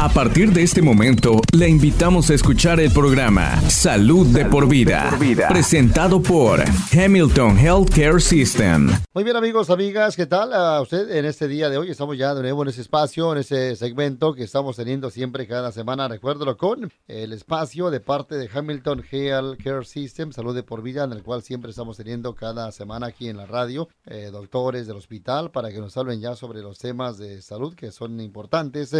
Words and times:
A 0.00 0.08
partir 0.08 0.52
de 0.52 0.62
este 0.62 0.80
momento, 0.80 1.40
le 1.52 1.68
invitamos 1.68 2.30
a 2.30 2.34
escuchar 2.34 2.78
el 2.78 2.92
programa 2.92 3.60
Salud, 3.62 4.28
de, 4.28 4.44
por 4.44 4.68
vida, 4.68 5.10
presentado 5.48 6.22
por 6.22 6.62
Hamilton 6.92 7.58
Healthcare 7.58 8.20
System. 8.20 8.90
Muy 9.12 9.24
bien 9.24 9.34
amigos, 9.34 9.70
amigas, 9.70 10.14
¿qué 10.14 10.26
tal? 10.26 10.52
A 10.52 10.80
usted 10.80 11.10
en 11.16 11.24
este 11.24 11.48
día 11.48 11.68
de 11.68 11.78
hoy 11.78 11.90
estamos 11.90 12.16
ya 12.16 12.32
de 12.32 12.42
nuevo 12.42 12.62
en 12.62 12.68
ese 12.68 12.82
espacio, 12.82 13.32
en 13.32 13.38
ese 13.38 13.74
segmento 13.74 14.34
que 14.34 14.44
estamos 14.44 14.76
teniendo 14.76 15.10
siempre 15.10 15.48
cada 15.48 15.72
semana, 15.72 16.06
recuérdalo 16.06 16.56
con 16.56 16.92
el 17.08 17.32
espacio 17.32 17.90
de 17.90 17.98
parte 17.98 18.36
de 18.36 18.48
Hamilton 18.54 19.02
Healthcare 19.10 19.84
System, 19.84 20.30
Salud 20.30 20.54
de 20.54 20.62
por 20.62 20.80
vida, 20.80 21.02
en 21.02 21.10
el 21.10 21.24
cual 21.24 21.42
siempre 21.42 21.70
estamos 21.70 21.96
teniendo 21.96 22.36
cada 22.36 22.70
semana 22.70 23.08
aquí 23.08 23.28
en 23.28 23.36
la 23.36 23.46
radio, 23.46 23.88
eh, 24.06 24.28
doctores 24.30 24.86
del 24.86 24.96
hospital, 24.96 25.50
para 25.50 25.72
que 25.72 25.80
nos 25.80 25.96
hablen 25.96 26.20
ya 26.20 26.36
sobre 26.36 26.62
los 26.62 26.78
temas 26.78 27.18
de 27.18 27.42
salud 27.42 27.74
que 27.74 27.90
son 27.90 28.20
importantes 28.20 28.94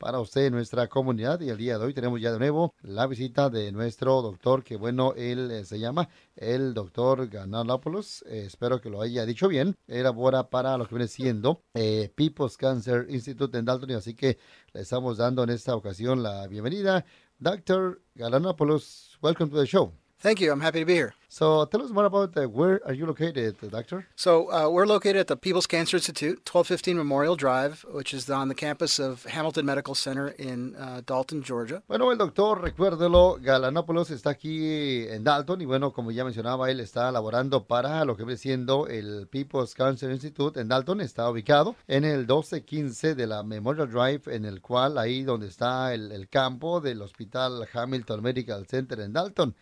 para 0.00 0.18
usted 0.18 0.50
nuestra 0.50 0.88
comunidad. 0.88 1.40
Y 1.40 1.50
el 1.50 1.58
día 1.58 1.78
de 1.78 1.84
hoy 1.84 1.94
tenemos 1.94 2.20
ya 2.20 2.32
de 2.32 2.38
nuevo 2.38 2.74
la 2.80 3.06
visita 3.06 3.50
de 3.50 3.70
nuestro 3.70 4.22
doctor, 4.22 4.64
que 4.64 4.76
bueno, 4.76 5.12
él 5.14 5.50
eh, 5.50 5.64
se 5.66 5.78
llama 5.78 6.08
el 6.34 6.72
doctor 6.72 7.28
Ganalopoulos. 7.28 8.22
Eh, 8.22 8.44
espero 8.46 8.80
que 8.80 8.88
lo 8.88 9.02
haya 9.02 9.26
dicho 9.26 9.46
bien. 9.46 9.76
Él 9.86 10.04
labora 10.04 10.48
para 10.48 10.76
lo 10.78 10.88
que 10.88 10.94
viene 10.94 11.06
siendo 11.06 11.62
eh, 11.74 12.10
People's 12.16 12.56
Cancer 12.56 13.06
Institute 13.10 13.56
en 13.56 13.66
Dalton. 13.66 13.90
Así 13.92 14.14
que 14.14 14.38
le 14.72 14.80
estamos 14.80 15.18
dando 15.18 15.44
en 15.44 15.50
esta 15.50 15.76
ocasión 15.76 16.22
la 16.22 16.46
bienvenida. 16.48 17.04
Doctor 17.38 18.00
Ganalopoulos, 18.14 19.18
welcome 19.20 19.50
to 19.50 19.60
the 19.60 19.66
show. 19.66 19.92
Thank 20.20 20.38
you. 20.42 20.52
I'm 20.52 20.60
happy 20.60 20.80
to 20.80 20.84
be 20.84 20.92
here. 20.92 21.14
So 21.30 21.64
tell 21.64 21.80
us 21.82 21.90
more 21.90 22.04
about 22.04 22.36
uh, 22.36 22.46
where 22.46 22.78
are 22.86 22.92
you 22.92 23.06
located, 23.06 23.56
doctor? 23.70 24.06
So 24.16 24.52
uh, 24.52 24.68
we're 24.68 24.84
located 24.84 25.16
at 25.16 25.28
the 25.28 25.36
People's 25.36 25.66
Cancer 25.66 25.96
Institute, 25.96 26.40
1215 26.44 26.94
Memorial 26.94 27.36
Drive, 27.36 27.86
which 27.90 28.12
is 28.12 28.28
on 28.28 28.48
the 28.48 28.54
campus 28.54 28.98
of 28.98 29.24
Hamilton 29.24 29.64
Medical 29.64 29.94
Center 29.94 30.28
in 30.28 30.74
uh, 30.76 31.00
Dalton, 31.06 31.42
Georgia. 31.42 31.82
Bueno, 31.88 32.12
el 32.12 32.18
doctor, 32.18 32.60
recuérdelo, 32.60 33.38
Galanopoulos 33.40 34.10
está 34.10 34.30
aquí 34.30 35.06
en 35.08 35.24
Dalton 35.24 35.62
y 35.62 35.64
bueno, 35.64 35.92
como 35.94 36.10
ya 36.10 36.22
mencionaba, 36.24 36.70
él 36.70 36.80
está 36.80 37.10
laborando 37.10 37.64
para 37.64 38.04
lo 38.04 38.14
que 38.14 38.24
viene 38.24 38.36
siendo 38.36 38.88
el 38.88 39.26
People's 39.28 39.74
Cancer 39.74 40.10
Institute 40.10 40.60
en 40.60 40.68
Dalton. 40.68 41.00
Está 41.00 41.30
ubicado 41.30 41.76
en 41.88 42.04
el 42.04 42.26
1215 42.26 43.14
de 43.14 43.26
la 43.26 43.42
Memorial 43.42 43.90
Drive, 43.90 44.22
en 44.26 44.44
el 44.44 44.60
cual 44.60 44.98
ahí 44.98 45.22
donde 45.22 45.46
está 45.46 45.94
el, 45.94 46.12
el 46.12 46.28
campo 46.28 46.82
del 46.82 47.00
Hospital 47.00 47.66
Hamilton 47.72 48.22
Medical 48.22 48.66
Center 48.66 49.00
en 49.00 49.14
Dalton. 49.14 49.54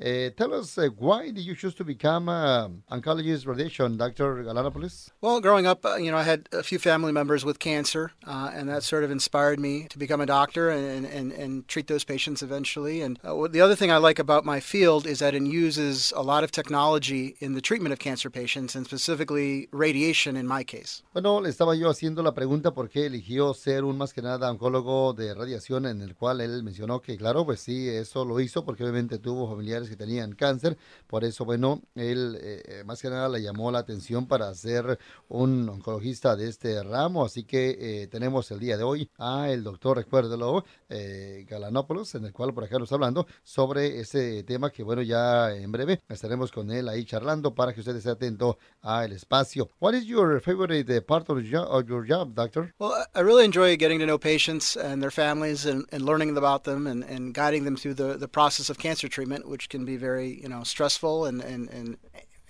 Uh, 0.00 0.30
tell 0.34 0.54
us 0.54 0.78
uh, 0.78 0.88
why 0.96 1.30
did 1.30 1.44
you 1.44 1.54
choose 1.54 1.74
to 1.74 1.84
become 1.84 2.30
an 2.30 2.82
oncologist 2.90 3.46
radiation, 3.46 3.98
Dr. 3.98 4.42
Galanopoulos? 4.44 5.10
Well, 5.20 5.42
growing 5.42 5.66
up, 5.66 5.84
uh, 5.84 5.96
you 5.96 6.10
know, 6.10 6.16
I 6.16 6.22
had 6.22 6.48
a 6.52 6.62
few 6.62 6.78
family 6.78 7.12
members 7.12 7.44
with 7.44 7.58
cancer, 7.58 8.12
uh, 8.26 8.50
and 8.54 8.66
that 8.70 8.82
sort 8.82 9.04
of 9.04 9.10
inspired 9.10 9.60
me 9.60 9.88
to 9.90 9.98
become 9.98 10.22
a 10.22 10.26
doctor 10.26 10.70
and, 10.70 11.04
and, 11.04 11.32
and 11.32 11.68
treat 11.68 11.86
those 11.86 12.04
patients 12.04 12.42
eventually. 12.42 13.02
And 13.02 13.20
uh, 13.22 13.46
the 13.48 13.60
other 13.60 13.76
thing 13.76 13.92
I 13.92 13.98
like 13.98 14.18
about 14.18 14.46
my 14.46 14.58
field 14.58 15.06
is 15.06 15.18
that 15.18 15.34
it 15.34 15.42
uses 15.42 16.14
a 16.16 16.22
lot 16.22 16.44
of 16.44 16.50
technology 16.50 17.36
in 17.40 17.52
the 17.52 17.60
treatment 17.60 17.92
of 17.92 17.98
cancer 17.98 18.30
patients, 18.30 18.74
and 18.74 18.86
specifically 18.86 19.68
radiation 19.70 20.34
in 20.34 20.46
my 20.46 20.64
case. 20.64 21.02
Bueno, 21.12 21.42
le 21.42 21.50
estaba 21.50 21.74
yo 21.74 21.90
haciendo 21.90 22.22
la 22.22 22.32
pregunta 22.32 22.72
por 22.72 22.88
qué 22.88 23.04
eligió 23.04 23.52
ser 23.52 23.84
un 23.84 23.98
más 23.98 24.14
que 24.14 24.22
nada 24.22 24.50
oncólogo 24.50 25.12
de 25.12 25.34
radiación, 25.34 25.84
en 25.84 26.00
el 26.00 26.14
cual 26.14 26.40
él 26.40 26.62
mencionó 26.62 27.02
que, 27.02 27.18
claro, 27.18 27.44
pues 27.44 27.60
sí, 27.60 27.86
eso 27.88 28.24
lo 28.24 28.40
hizo 28.40 28.64
porque 28.64 28.82
obviamente 28.82 29.18
tuvo 29.18 29.46
familiares 29.46 29.89
que 29.90 29.96
tenían 29.96 30.34
cáncer. 30.34 30.78
Por 31.06 31.24
eso, 31.24 31.44
bueno, 31.44 31.82
él 31.94 32.38
eh, 32.40 32.62
eh, 32.64 32.84
más 32.84 33.02
que 33.02 33.10
nada 33.10 33.28
le 33.28 33.42
llamó 33.42 33.70
la 33.70 33.80
atención 33.80 34.26
para 34.26 34.54
ser 34.54 34.98
un 35.28 35.68
oncologista 35.68 36.36
de 36.36 36.48
este 36.48 36.82
ramo. 36.82 37.24
Así 37.24 37.44
que 37.44 37.76
eh, 37.78 38.06
tenemos 38.06 38.50
el 38.50 38.60
día 38.60 38.76
de 38.76 38.84
hoy 38.84 39.10
a 39.18 39.50
el 39.50 39.62
doctor, 39.62 39.96
recuérdelo, 39.98 40.64
eh, 40.88 41.44
Galanopoulos, 41.48 42.14
en 42.14 42.24
el 42.24 42.32
cual 42.32 42.54
por 42.54 42.64
acá 42.64 42.78
nos 42.78 42.86
está 42.86 42.94
hablando 42.94 43.26
sobre 43.42 44.00
ese 44.00 44.42
tema 44.44 44.70
que, 44.70 44.82
bueno, 44.82 45.02
ya 45.02 45.54
en 45.54 45.70
breve 45.70 46.00
estaremos 46.08 46.52
con 46.52 46.70
él 46.70 46.88
ahí 46.88 47.04
charlando 47.04 47.54
para 47.54 47.72
que 47.72 47.80
usted 47.80 47.96
esté 47.96 48.10
atento 48.10 48.58
al 48.82 49.12
espacio. 49.12 49.70
What 49.80 49.94
is 49.94 50.04
your 50.04 50.40
favorite 50.40 51.02
part 51.02 51.28
of 51.28 51.40
your 51.42 52.06
job, 52.06 52.34
doctor? 52.34 52.72
Well, 52.78 52.92
I 53.14 53.20
really 53.20 53.44
enjoy 53.44 53.76
getting 53.76 53.98
to 53.98 54.06
know 54.06 54.18
patients 54.18 54.76
and 54.76 55.02
their 55.02 55.10
families 55.10 55.66
and, 55.66 55.84
and 55.92 56.04
learning 56.04 56.36
about 56.36 56.64
them 56.64 56.86
and, 56.86 57.02
and 57.04 57.34
guiding 57.34 57.64
them 57.64 57.76
through 57.76 57.94
the, 57.94 58.16
the 58.16 58.28
process 58.28 58.70
of 58.70 58.78
cancer 58.78 59.08
treatment, 59.08 59.48
which 59.48 59.68
can 59.68 59.79
be 59.84 59.96
very, 59.96 60.42
stressful 60.64 61.26
and, 61.26 61.96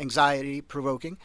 anxiety 0.00 0.62
provoking, 0.62 1.18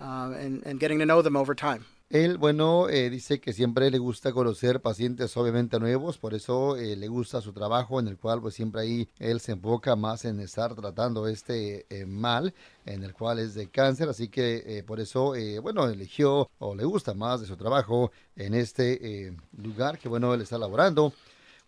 uh, 0.00 0.32
and, 0.38 0.80
getting 0.80 0.98
to 1.00 1.04
know 1.04 1.22
them 1.22 1.36
over 1.36 1.54
time. 1.54 1.84
Él, 2.08 2.38
bueno, 2.38 2.88
eh, 2.88 3.08
dice 3.08 3.40
que 3.40 3.52
siempre 3.52 3.88
le 3.88 3.98
gusta 3.98 4.32
conocer 4.32 4.80
pacientes 4.80 5.36
obviamente 5.36 5.78
nuevos, 5.78 6.18
por 6.18 6.34
eso 6.34 6.76
eh, 6.76 6.96
le 6.96 7.06
gusta 7.06 7.40
su 7.40 7.52
trabajo 7.52 8.00
en 8.00 8.08
el 8.08 8.18
cual 8.18 8.40
pues 8.40 8.54
siempre 8.54 8.80
ahí 8.80 9.08
él 9.20 9.38
se 9.38 9.52
enfoca 9.52 9.94
más 9.94 10.24
en 10.24 10.40
estar 10.40 10.74
tratando 10.74 11.28
este 11.28 11.86
eh, 11.88 12.06
mal, 12.06 12.52
en 12.84 13.04
el 13.04 13.12
cual 13.12 13.38
es 13.38 13.54
de 13.54 13.68
cáncer, 13.68 14.08
así 14.08 14.26
que 14.26 14.82
por 14.88 14.98
eso, 14.98 15.34
bueno, 15.62 15.88
eligió 15.88 16.50
o 16.58 16.74
le 16.74 16.84
gusta 16.84 17.14
más 17.14 17.42
de 17.42 17.46
su 17.46 17.56
trabajo 17.56 18.10
en 18.34 18.54
este 18.54 19.32
lugar 19.56 19.96
que, 19.96 20.08
bueno, 20.08 20.34
él 20.34 20.40
está 20.40 20.58
laborando. 20.58 21.12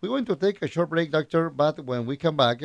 We're 0.00 0.08
going 0.08 0.24
to 0.24 0.36
take 0.36 0.58
a 0.64 0.66
short 0.66 0.90
break, 0.90 1.12
doctor, 1.12 1.48
but 1.48 1.78
when 1.86 2.04
we 2.04 2.16
come 2.16 2.36
back, 2.36 2.64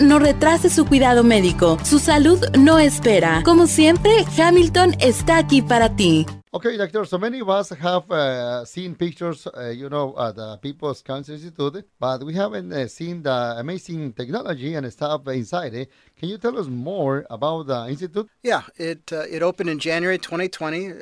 no 0.00 0.20
retrase 0.20 0.70
su 0.70 0.86
cuidado 0.86 1.24
médico. 1.24 1.76
Su 1.82 1.98
salud 1.98 2.38
no 2.56 2.78
espera. 2.78 3.42
Como 3.44 3.66
siempre, 3.66 4.24
Hamilton 4.38 4.94
está 5.00 5.38
aquí 5.38 5.60
para 5.60 5.96
ti. 5.96 6.24
Okay, 6.52 6.76
doctor. 6.76 7.04
So 7.06 7.18
many 7.18 7.40
of 7.40 7.48
us 7.48 7.70
have 7.70 8.10
uh, 8.10 8.64
seen 8.64 8.94
pictures, 8.94 9.46
uh, 9.46 9.70
you 9.70 9.90
know, 9.90 10.14
at 10.16 10.36
the 10.36 10.56
People's 10.62 11.02
Cancer 11.02 11.34
Institute, 11.34 11.84
but 11.98 12.24
we 12.24 12.32
haven't 12.32 12.72
uh, 12.72 12.86
seen 12.86 13.22
the 13.22 13.56
amazing 13.58 14.12
technology 14.12 14.74
and 14.74 14.90
stuff 14.90 15.26
inside 15.28 15.74
it. 15.74 15.90
Can 16.18 16.30
you 16.30 16.38
tell 16.38 16.56
us 16.58 16.66
more 16.66 17.26
about 17.28 17.66
the 17.66 17.88
institute? 17.88 18.26
Yeah, 18.42 18.62
it 18.76 19.12
uh, 19.12 19.24
it 19.30 19.42
opened 19.42 19.68
in 19.68 19.78
January 19.78 20.16
2020. 20.16 20.88
Uh, 20.88 20.92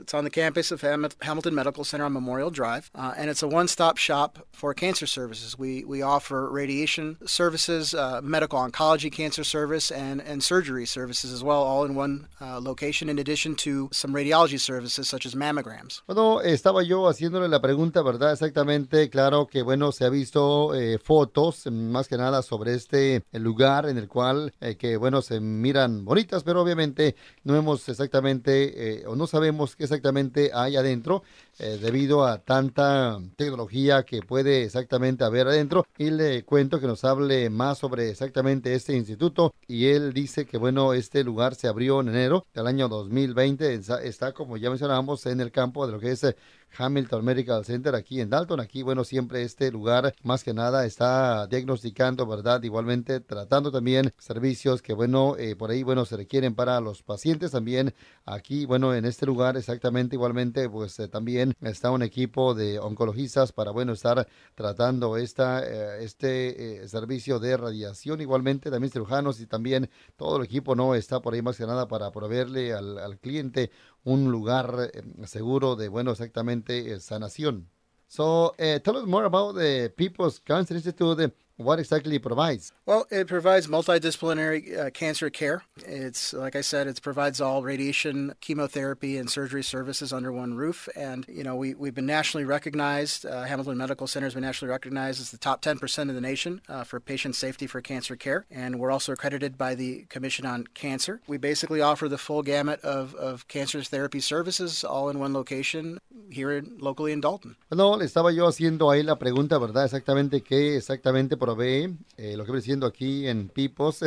it's 0.00 0.14
on 0.14 0.24
the 0.24 0.30
campus 0.30 0.72
of 0.72 0.80
Ham- 0.80 1.06
Hamilton 1.20 1.54
Medical 1.54 1.84
Center 1.84 2.06
on 2.06 2.14
Memorial 2.14 2.50
Drive, 2.50 2.90
uh, 2.94 3.12
and 3.14 3.28
it's 3.28 3.42
a 3.42 3.48
one-stop 3.48 3.98
shop 3.98 4.46
for 4.50 4.72
cancer 4.72 5.06
services. 5.06 5.58
We 5.58 5.84
we 5.84 6.00
offer 6.00 6.50
radiation 6.50 7.18
services, 7.26 7.92
uh, 7.92 8.22
medical 8.22 8.58
oncology 8.58 9.12
cancer 9.12 9.44
service, 9.44 9.90
and 9.90 10.22
and 10.22 10.42
surgery 10.42 10.86
services 10.86 11.34
as 11.34 11.44
well, 11.44 11.62
all 11.62 11.84
in 11.84 11.94
one 11.94 12.28
uh, 12.40 12.58
location. 12.58 13.10
In 13.10 13.18
addition 13.18 13.54
to 13.56 13.90
some 13.92 14.14
radiology 14.14 14.58
services 14.58 15.06
such 15.06 15.26
as 15.26 15.34
mammograms. 15.34 16.02
Bueno, 16.06 16.40
estaba 16.40 16.82
yo 16.82 17.08
haciéndole 17.08 17.48
la 17.48 17.60
pregunta, 17.60 18.00
¿verdad? 18.00 18.32
Exactamente, 18.32 19.10
claro 19.10 19.46
que 19.46 19.60
bueno, 19.62 19.92
se 19.92 20.06
ha 20.06 20.08
visto 20.08 20.74
eh, 20.74 20.98
fotos, 20.98 21.66
más 21.70 22.08
que 22.08 22.16
nada 22.16 22.40
sobre 22.40 22.74
este 22.74 23.22
el 23.32 23.42
lugar 23.42 23.86
en 23.86 23.98
el 23.98 24.08
cual 24.08 24.54
eh, 24.62 24.76
que 24.76 24.96
bueno, 24.96 25.22
se 25.22 25.40
miran 25.40 26.04
bonitas, 26.04 26.44
pero 26.44 26.62
obviamente 26.62 27.16
no 27.44 27.56
hemos 27.56 27.88
exactamente 27.88 29.00
eh, 29.00 29.06
o 29.06 29.16
no 29.16 29.26
sabemos 29.26 29.76
qué 29.76 29.84
exactamente 29.84 30.50
hay 30.54 30.76
adentro 30.76 31.24
eh, 31.58 31.78
debido 31.80 32.24
a 32.24 32.38
tanta 32.38 33.18
tecnología 33.36 34.04
que 34.04 34.22
puede 34.22 34.64
exactamente 34.64 35.24
haber 35.24 35.48
adentro. 35.48 35.86
Y 35.98 36.10
le 36.10 36.44
cuento 36.44 36.80
que 36.80 36.86
nos 36.86 37.04
hable 37.04 37.50
más 37.50 37.78
sobre 37.78 38.10
exactamente 38.10 38.74
este 38.74 38.96
instituto 38.96 39.54
y 39.66 39.86
él 39.86 40.12
dice 40.12 40.46
que 40.46 40.58
bueno, 40.58 40.92
este 40.92 41.24
lugar 41.24 41.54
se 41.54 41.68
abrió 41.68 42.00
en 42.00 42.08
enero 42.08 42.46
del 42.54 42.66
año 42.66 42.88
2020, 42.88 43.80
está, 44.02 44.32
como 44.32 44.56
ya 44.56 44.70
mencionábamos 44.70 45.26
en 45.26 45.40
el 45.40 45.50
campo 45.50 45.86
de 45.86 45.92
lo 45.92 46.00
que 46.00 46.12
es 46.12 46.24
eh, 46.24 46.36
Hamilton 46.76 47.24
Medical 47.24 47.64
Center 47.64 47.94
aquí 47.94 48.20
en 48.20 48.30
Dalton. 48.30 48.60
Aquí, 48.60 48.82
bueno, 48.82 49.04
siempre 49.04 49.42
este 49.42 49.70
lugar 49.70 50.14
más 50.22 50.44
que 50.44 50.54
nada 50.54 50.84
está 50.86 51.46
diagnosticando, 51.46 52.26
¿verdad? 52.26 52.62
Igualmente 52.62 53.20
tratando 53.20 53.70
también 53.70 54.12
servicios 54.18 54.82
que, 54.82 54.94
bueno, 54.94 55.36
eh, 55.38 55.56
por 55.56 55.70
ahí, 55.70 55.82
bueno, 55.82 56.04
se 56.04 56.16
requieren 56.16 56.54
para 56.54 56.80
los 56.80 57.02
pacientes. 57.02 57.50
También 57.52 57.94
aquí, 58.24 58.66
bueno, 58.66 58.94
en 58.94 59.04
este 59.04 59.26
lugar 59.26 59.56
exactamente 59.56 60.16
igualmente, 60.16 60.68
pues 60.68 60.98
eh, 60.98 61.08
también 61.08 61.41
está 61.60 61.90
un 61.90 62.02
equipo 62.02 62.54
de 62.54 62.78
oncologistas 62.78 63.52
para, 63.52 63.70
bueno, 63.70 63.92
estar 63.92 64.26
tratando 64.54 65.16
esta, 65.16 65.62
eh, 65.64 66.04
este 66.04 66.84
eh, 66.84 66.88
servicio 66.88 67.38
de 67.38 67.56
radiación. 67.56 68.20
Igualmente 68.20 68.70
también 68.70 68.90
cirujanos 68.90 69.40
y 69.40 69.46
también 69.46 69.90
todo 70.16 70.36
el 70.38 70.44
equipo, 70.44 70.74
¿no? 70.74 70.94
Está 70.94 71.20
por 71.20 71.34
ahí 71.34 71.42
más 71.42 71.56
que 71.56 71.66
nada 71.66 71.88
para 71.88 72.10
proveerle 72.10 72.72
al, 72.72 72.98
al 72.98 73.18
cliente 73.18 73.70
un 74.04 74.30
lugar 74.30 74.90
eh, 74.92 75.02
seguro 75.26 75.76
de, 75.76 75.88
bueno, 75.88 76.12
exactamente 76.12 76.98
sanación. 77.00 77.68
So 78.08 78.52
tell 78.58 78.96
us 78.96 79.06
more 79.06 79.24
about 79.24 79.56
the 79.56 79.88
People's 79.96 80.38
Cancer 80.38 80.76
Institute. 80.76 81.32
What 81.62 81.78
exactly 81.78 82.16
it 82.16 82.22
provides? 82.22 82.72
Well, 82.86 83.06
it 83.10 83.26
provides 83.26 83.66
multidisciplinary 83.66 84.78
uh, 84.78 84.90
cancer 84.90 85.30
care. 85.30 85.62
It's, 85.86 86.32
like 86.32 86.56
I 86.56 86.60
said, 86.60 86.86
it 86.86 87.00
provides 87.02 87.40
all 87.40 87.62
radiation, 87.62 88.34
chemotherapy, 88.40 89.16
and 89.16 89.30
surgery 89.30 89.62
services 89.62 90.12
under 90.12 90.32
one 90.32 90.54
roof. 90.54 90.88
And, 90.96 91.24
you 91.28 91.44
know, 91.44 91.56
we, 91.56 91.74
we've 91.74 91.94
been 91.94 92.06
nationally 92.06 92.44
recognized, 92.44 93.24
uh, 93.24 93.44
Hamilton 93.44 93.76
Medical 93.78 94.06
Center 94.06 94.26
has 94.26 94.34
been 94.34 94.42
nationally 94.42 94.70
recognized 94.70 95.20
as 95.20 95.30
the 95.30 95.38
top 95.38 95.62
10% 95.62 96.08
of 96.08 96.14
the 96.14 96.20
nation 96.20 96.60
uh, 96.68 96.84
for 96.84 97.00
patient 97.00 97.36
safety 97.36 97.66
for 97.66 97.80
cancer 97.80 98.16
care. 98.16 98.46
And 98.50 98.78
we're 98.78 98.90
also 98.90 99.12
accredited 99.12 99.56
by 99.56 99.74
the 99.74 100.04
Commission 100.08 100.46
on 100.46 100.66
Cancer. 100.74 101.20
We 101.26 101.38
basically 101.38 101.80
offer 101.80 102.08
the 102.08 102.18
full 102.18 102.42
gamut 102.42 102.80
of, 102.80 103.14
of 103.14 103.48
cancer 103.48 103.82
therapy 103.82 104.20
services 104.20 104.84
all 104.84 105.08
in 105.08 105.18
one 105.18 105.32
location 105.32 105.98
here 106.30 106.52
in, 106.52 106.76
locally 106.78 107.12
in 107.12 107.20
Dalton. 107.20 107.56
Bueno, 107.68 107.96
le 107.96 108.04
estaba 108.04 108.32
yo 108.32 108.46
haciendo 108.46 108.90
ahí 108.90 109.02
la 109.02 109.18
pregunta, 109.18 109.58
¿verdad? 109.58 109.84
Exactamente 109.84 110.42
qué 110.42 110.76
exactamente 110.76 111.36
provee 111.52 111.94
eh, 112.16 112.34
lo 112.36 112.44
que 112.44 112.52
viene 112.52 112.64
siendo 112.64 112.86
aquí 112.86 113.28
en 113.28 113.48
Pipos. 113.48 114.00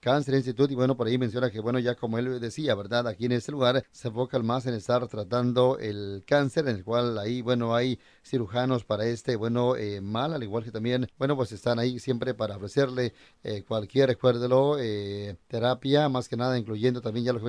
Cancer 0.00 0.34
Institute 0.34 0.72
y 0.72 0.76
bueno, 0.76 0.96
por 0.96 1.06
ahí 1.06 1.18
menciona 1.18 1.50
que 1.50 1.60
bueno, 1.60 1.78
ya 1.78 1.94
como 1.94 2.18
él 2.18 2.40
decía, 2.40 2.74
¿verdad? 2.74 3.08
Aquí 3.08 3.26
en 3.26 3.32
este 3.32 3.52
lugar 3.52 3.84
se 3.90 4.08
enfocan 4.08 4.44
más 4.44 4.66
en 4.66 4.74
estar 4.74 5.06
tratando 5.08 5.78
el 5.78 6.22
cáncer, 6.26 6.68
en 6.68 6.76
el 6.76 6.84
cual 6.84 7.18
ahí, 7.18 7.42
bueno, 7.42 7.74
hay 7.74 7.98
cirujanos 8.24 8.84
para 8.84 9.06
este, 9.06 9.36
bueno, 9.36 9.76
eh, 9.76 10.00
mal, 10.00 10.32
al 10.34 10.42
igual 10.42 10.64
que 10.64 10.70
también, 10.70 11.08
bueno, 11.18 11.36
pues 11.36 11.52
están 11.52 11.78
ahí 11.78 11.98
siempre 11.98 12.34
para 12.34 12.56
ofrecerle 12.56 13.14
eh, 13.42 13.62
cualquier, 13.66 14.08
recuérdelo, 14.08 14.76
eh, 14.78 15.36
terapia, 15.48 16.08
más 16.08 16.28
que 16.28 16.36
nada, 16.36 16.58
incluyendo 16.58 17.00
también 17.00 17.26
ya 17.26 17.32
lo 17.32 17.40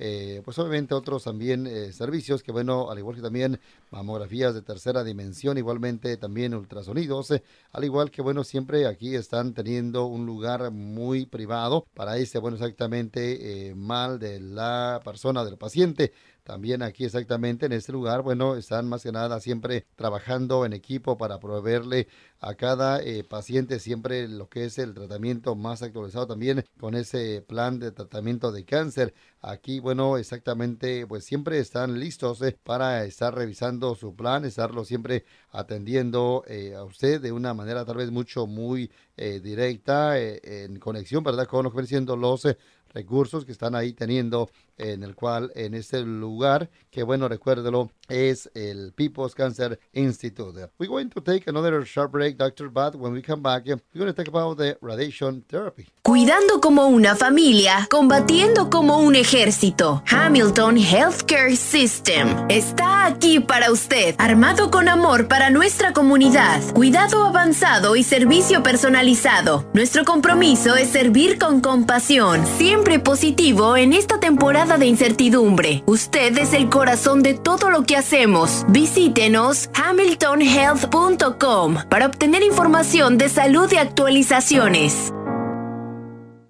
eh, 0.00 0.42
pues 0.44 0.56
obviamente 0.60 0.94
otros 0.94 1.24
también 1.24 1.66
servicios 1.92 2.44
que 2.44 2.52
bueno, 2.52 2.88
al 2.88 2.98
igual 2.98 3.16
que 3.16 3.22
también 3.22 3.58
mamografías 3.90 4.54
de 4.54 4.62
tercera 4.62 5.02
dimensión, 5.02 5.58
igualmente 5.58 6.16
también 6.16 6.54
ultrasonidos, 6.54 7.32
al 7.72 7.84
igual 7.84 8.12
que 8.12 8.22
bueno, 8.22 8.44
siempre 8.44 8.86
aquí 8.86 9.16
están 9.16 9.54
teniendo 9.54 10.06
un 10.06 10.24
lugar 10.24 10.70
muy 10.70 11.26
privado 11.26 11.57
para 11.94 12.16
este, 12.18 12.38
bueno, 12.38 12.56
exactamente 12.56 13.72
mal 13.74 14.18
de 14.18 14.40
la 14.40 15.00
persona, 15.04 15.44
del 15.44 15.58
paciente. 15.58 16.12
También 16.48 16.82
aquí 16.82 17.04
exactamente 17.04 17.66
en 17.66 17.72
este 17.72 17.92
lugar, 17.92 18.22
bueno, 18.22 18.56
están 18.56 18.88
más 18.88 19.02
que 19.02 19.12
nada 19.12 19.38
siempre 19.38 19.84
trabajando 19.96 20.64
en 20.64 20.72
equipo 20.72 21.18
para 21.18 21.38
proveerle 21.38 22.08
a 22.40 22.54
cada 22.54 23.02
eh, 23.02 23.22
paciente 23.22 23.78
siempre 23.78 24.26
lo 24.28 24.48
que 24.48 24.64
es 24.64 24.78
el 24.78 24.94
tratamiento 24.94 25.56
más 25.56 25.82
actualizado 25.82 26.26
también 26.26 26.64
con 26.80 26.94
ese 26.94 27.42
plan 27.46 27.78
de 27.78 27.90
tratamiento 27.90 28.50
de 28.50 28.64
cáncer. 28.64 29.12
Aquí, 29.42 29.78
bueno, 29.78 30.16
exactamente, 30.16 31.06
pues 31.06 31.26
siempre 31.26 31.58
están 31.58 32.00
listos 32.00 32.40
eh, 32.40 32.56
para 32.64 33.04
estar 33.04 33.34
revisando 33.34 33.94
su 33.94 34.16
plan, 34.16 34.46
estarlo 34.46 34.86
siempre 34.86 35.26
atendiendo 35.50 36.44
eh, 36.46 36.74
a 36.74 36.82
usted 36.82 37.20
de 37.20 37.30
una 37.30 37.52
manera 37.52 37.84
tal 37.84 37.98
vez 37.98 38.10
mucho, 38.10 38.46
muy 38.46 38.90
directa, 39.18 40.16
en 40.16 40.78
conexión, 40.78 41.24
¿verdad? 41.24 41.48
Con 41.48 41.86
siendo 41.88 42.16
los 42.16 42.46
recursos 42.94 43.44
que 43.44 43.50
están 43.50 43.74
ahí 43.74 43.92
teniendo 43.92 44.48
en 44.78 45.02
el 45.02 45.14
cual 45.14 45.52
en 45.54 45.74
este 45.74 46.00
lugar 46.00 46.70
que 46.90 47.02
bueno 47.02 47.28
recuérdelo 47.28 47.90
es 48.08 48.50
el 48.54 48.92
People's 48.94 49.34
Cancer 49.34 49.78
Institute. 49.92 50.70
We're 50.78 50.88
going 50.88 51.10
to 51.10 51.20
take 51.20 51.48
another 51.48 51.84
short 51.84 52.10
break, 52.10 52.38
Dr. 52.38 52.70
But 52.70 52.94
when 52.96 53.12
we 53.12 53.22
come 53.22 53.42
back, 53.42 53.64
we're 53.66 53.78
going 53.94 54.12
to 54.12 54.14
talk 54.14 54.28
about 54.28 54.56
the 54.56 54.78
radiation 54.80 55.42
therapy. 55.42 55.86
Cuidando 56.02 56.60
como 56.60 56.86
una 56.86 57.16
familia, 57.16 57.86
combatiendo 57.90 58.70
como 58.70 58.98
un 58.98 59.14
ejército. 59.14 60.02
Hamilton 60.10 60.78
Healthcare 60.78 61.54
System 61.54 62.46
está 62.48 63.04
aquí 63.04 63.40
para 63.40 63.70
usted, 63.70 64.14
armado 64.18 64.70
con 64.70 64.88
amor 64.88 65.28
para 65.28 65.50
nuestra 65.50 65.92
comunidad, 65.92 66.62
cuidado 66.72 67.24
avanzado 67.24 67.94
y 67.94 68.02
servicio 68.02 68.62
personalizado. 68.62 69.66
Nuestro 69.74 70.04
compromiso 70.04 70.76
es 70.76 70.88
servir 70.88 71.38
con 71.38 71.60
compasión, 71.60 72.46
siempre 72.46 72.98
positivo 72.98 73.76
en 73.76 73.92
esta 73.92 74.18
temporada 74.18 74.67
de 74.76 74.86
incertidumbre. 74.86 75.82
Usted 75.86 76.36
es 76.36 76.52
el 76.52 76.68
corazón 76.68 77.22
de 77.22 77.34
todo 77.34 77.70
lo 77.70 77.84
que 77.84 77.96
hacemos. 77.96 78.66
Visítenos 78.68 79.70
hamiltonhealth.com 79.72 81.76
para 81.88 82.06
obtener 82.06 82.42
información 82.42 83.16
de 83.16 83.30
salud 83.30 83.72
y 83.72 83.76
actualizaciones. 83.76 85.12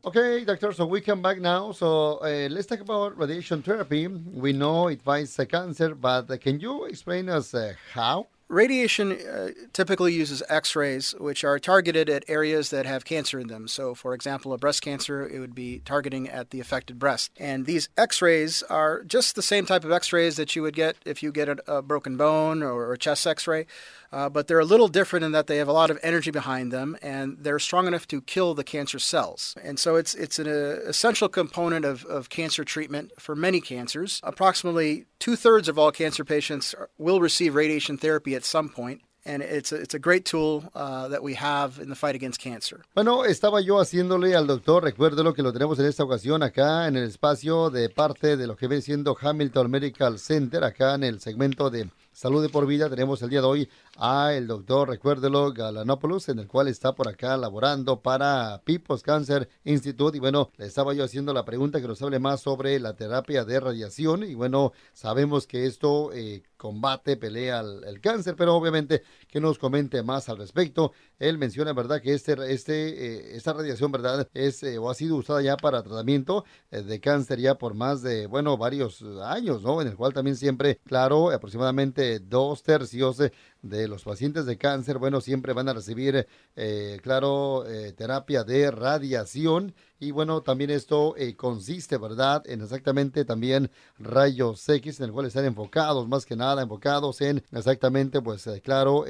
Okay, 0.09 0.43
doctor, 0.47 0.73
so 0.73 0.87
we 0.87 1.03
come 1.03 1.21
back 1.21 1.39
now. 1.39 1.71
So 1.71 2.19
uh, 2.23 2.49
let's 2.49 2.67
talk 2.67 2.81
about 2.81 3.19
radiation 3.19 3.63
therapy. 3.63 4.07
We 4.07 4.55
know 4.55 4.89
it 4.89 5.03
fights 5.03 5.39
cancer, 5.51 5.95
but 5.95 6.29
can 6.41 6.61
you 6.61 6.87
explain 6.87 7.29
us 7.29 7.53
uh, 7.53 7.75
how? 7.93 8.27
Radiation 8.49 9.13
uh, 9.13 9.51
typically 9.75 10.15
uses 10.15 10.43
X 10.49 10.75
rays, 10.75 11.15
which 11.19 11.45
are 11.45 11.59
targeted 11.59 12.09
at 12.09 12.25
areas 12.29 12.71
that 12.71 12.87
have 12.87 13.05
cancer 13.05 13.39
in 13.39 13.49
them. 13.49 13.69
So, 13.69 13.95
for 13.95 14.15
example, 14.15 14.55
a 14.55 14.59
breast 14.59 14.81
cancer, 14.81 15.29
it 15.29 15.39
would 15.39 15.55
be 15.55 15.83
targeting 15.85 16.31
at 16.31 16.49
the 16.49 16.59
affected 16.59 16.99
breast. 16.99 17.31
And 17.39 17.67
these 17.67 17.91
X 17.99 18.23
rays 18.23 18.63
are 18.71 19.03
just 19.03 19.35
the 19.35 19.43
same 19.43 19.67
type 19.67 19.85
of 19.85 19.93
X 19.93 20.15
rays 20.15 20.37
that 20.37 20.57
you 20.57 20.63
would 20.63 20.75
get 20.75 20.97
if 21.05 21.23
you 21.23 21.31
get 21.31 21.51
a, 21.51 21.77
a 21.77 21.83
broken 21.83 22.17
bone 22.17 22.63
or 22.63 22.91
a 22.95 22.99
chest 22.99 23.27
X 23.27 23.47
ray. 23.47 23.67
Uh, 24.11 24.29
but 24.29 24.47
they're 24.47 24.59
a 24.59 24.65
little 24.65 24.89
different 24.89 25.25
in 25.25 25.33
that 25.33 25.47
they 25.47 25.59
have 25.59 25.69
a 25.69 25.73
lot 25.73 25.91
of 25.91 25.99
energy 26.03 26.31
behind 26.31 26.73
them 26.73 26.97
and 27.03 27.37
they're 27.41 27.59
strong 27.59 27.87
enough 27.87 28.07
to 28.09 28.21
kill 28.23 28.55
the 28.55 28.65
cancer 28.65 28.99
cells. 28.99 29.55
And 29.63 29.79
so 29.79 29.97
it's, 29.97 30.15
it's 30.15 30.39
an 30.39 30.49
uh, 30.49 30.81
essential 30.87 31.29
component 31.29 31.85
of, 31.85 32.05
of 32.07 32.29
cancer 32.31 32.65
treatment 32.65 33.13
for 33.19 33.37
many 33.37 33.61
cancers. 33.61 34.21
Approximately 34.23 35.05
two 35.19 35.37
thirds 35.37 35.69
of 35.69 35.79
all 35.79 35.93
cancer 35.93 36.25
patients 36.25 36.75
will 36.97 37.21
receive 37.21 37.55
radiation 37.55 37.99
therapy 37.99 38.35
at 38.35 38.45
some 38.45 38.69
point. 38.69 39.03
And 39.27 39.43
it's 39.43 39.73
a, 39.73 39.77
it's 39.77 39.93
a 39.93 39.99
great 39.99 40.25
tool 40.25 40.71
uh, 40.75 41.09
that 41.09 41.23
we 41.23 41.35
have 41.35 41.79
in 41.79 41.91
the 41.91 41.97
fight 41.97 42.15
against 42.15 42.41
cancer. 42.41 42.85
Bueno, 42.95 43.25
estaba 43.27 43.61
yo 43.61 43.79
haciéndole 43.79 44.35
al 44.35 44.47
doctor, 44.47 44.83
recuérdelo 44.83 45.35
que 45.35 45.43
lo 45.43 45.53
tenemos 45.53 45.79
en 45.81 45.85
esta 45.85 46.05
ocasión 46.05 46.43
acá 46.43 46.87
en 46.87 46.97
el 46.97 47.05
espacio 47.05 47.69
de 47.69 47.91
parte 47.91 48.39
de 48.39 48.47
lo 48.47 48.57
que 48.57 48.69
viene 48.69 48.81
siendo 48.81 49.15
Hamilton 49.21 49.71
Medical 49.71 50.19
Center, 50.19 50.65
acá 50.65 50.95
en 50.95 51.05
el 51.05 51.21
segmento 51.21 51.69
de 51.69 51.91
Salud 52.19 52.43
de 52.43 52.49
por 52.49 52.67
vida. 52.67 52.91
Tenemos 52.91 53.23
el 53.23 53.31
día 53.31 53.41
de 53.41 53.47
hoy 53.47 53.69
a 53.99 54.33
el 54.33 54.47
doctor, 54.47 54.89
recuérdelo, 54.89 55.53
Galanopoulos, 55.53 56.29
en 56.29 56.39
el 56.39 56.47
cual 56.47 56.69
está 56.69 56.95
por 56.95 57.09
acá 57.09 57.37
laborando 57.37 58.01
para 58.01 58.63
People's 58.65 59.03
Cancer 59.03 59.49
Institute. 59.65 60.17
Y 60.17 60.21
bueno, 60.21 60.51
le 60.57 60.67
estaba 60.67 60.95
yo 60.95 61.03
haciendo 61.03 61.35
la 61.35 61.45
pregunta 61.45 61.81
que 61.81 61.89
nos 61.89 62.01
hable 62.01 62.21
más 62.21 62.41
sobre 62.41 62.79
la 62.79 62.95
terapia 62.95 63.45
de 63.45 63.59
radiación. 63.59 64.23
Y 64.23 64.35
bueno, 64.35 64.73
sabemos 64.93 65.49
que 65.49 65.67
esto 65.67 66.13
eh, 66.13 66.45
combate, 66.57 67.17
pelea 67.17 67.61
el, 67.61 68.01
cáncer, 68.01 68.37
pero 68.37 68.55
obviamente 68.55 69.03
que 69.27 69.41
nos 69.41 69.59
comente 69.59 70.05
más 70.05 70.29
al 70.29 70.39
respecto. 70.39 70.93
Él 71.19 71.37
menciona, 71.37 71.73
¿verdad?, 71.73 72.01
que 72.01 72.15
este, 72.15 72.35
este, 72.53 73.33
eh, 73.33 73.37
esta 73.37 73.53
radiación, 73.53 73.91
¿verdad?, 73.91 74.29
es 74.33 74.63
eh, 74.63 74.79
o 74.79 74.91
ha 74.91 74.95
sido 74.95 75.17
usada 75.17 75.43
ya 75.43 75.57
para 75.57 75.83
tratamiento 75.83 76.45
de 76.71 77.01
cáncer 77.01 77.41
ya 77.41 77.57
por 77.57 77.75
más 77.75 78.03
de, 78.03 78.27
bueno, 78.27 78.57
varios 78.57 79.03
años, 79.25 79.63
¿no? 79.63 79.83
En 79.83 79.89
el 79.89 79.97
cual 79.97 80.13
también 80.13 80.37
siempre, 80.37 80.79
claro, 80.85 81.33
aproximadamente 81.33 82.21
dos 82.21 82.63
tercios 82.63 83.19
de 83.63 83.88
los 83.89 84.05
pacientes 84.05 84.47
de 84.47 84.57
cáncer, 84.57 84.99
bueno, 84.99 85.21
siempre 85.21 85.53
van 85.53 85.69
a 85.69 85.73
recibir, 85.73 86.27
eh, 86.57 87.01
claro, 87.03 87.67
eh, 87.67 87.93
terapia 87.93 88.45
de 88.45 88.71
radiación. 88.71 89.75
Y 89.99 90.13
bueno, 90.13 90.43
también 90.43 90.71
esto 90.71 91.17
eh, 91.17 91.35
consiste, 91.35 91.99
¿verdad?, 91.99 92.43
en 92.47 92.63
exactamente 92.63 93.25
también 93.25 93.71
rayos 93.99 94.69
X, 94.69 95.01
en 95.01 95.07
el 95.07 95.13
cual 95.13 95.27
están 95.27 95.45
enfocados, 95.45 96.07
más 96.07 96.25
que 96.25 96.37
nada, 96.37 96.63
enfocados 96.63 97.21
en 97.21 97.43
exactamente, 97.51 98.23
pues, 98.23 98.49
claro, 98.63 99.05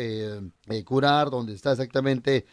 curar 0.85 1.31
donde 1.31 1.55
está 1.55 1.73
exactamente 1.73 2.47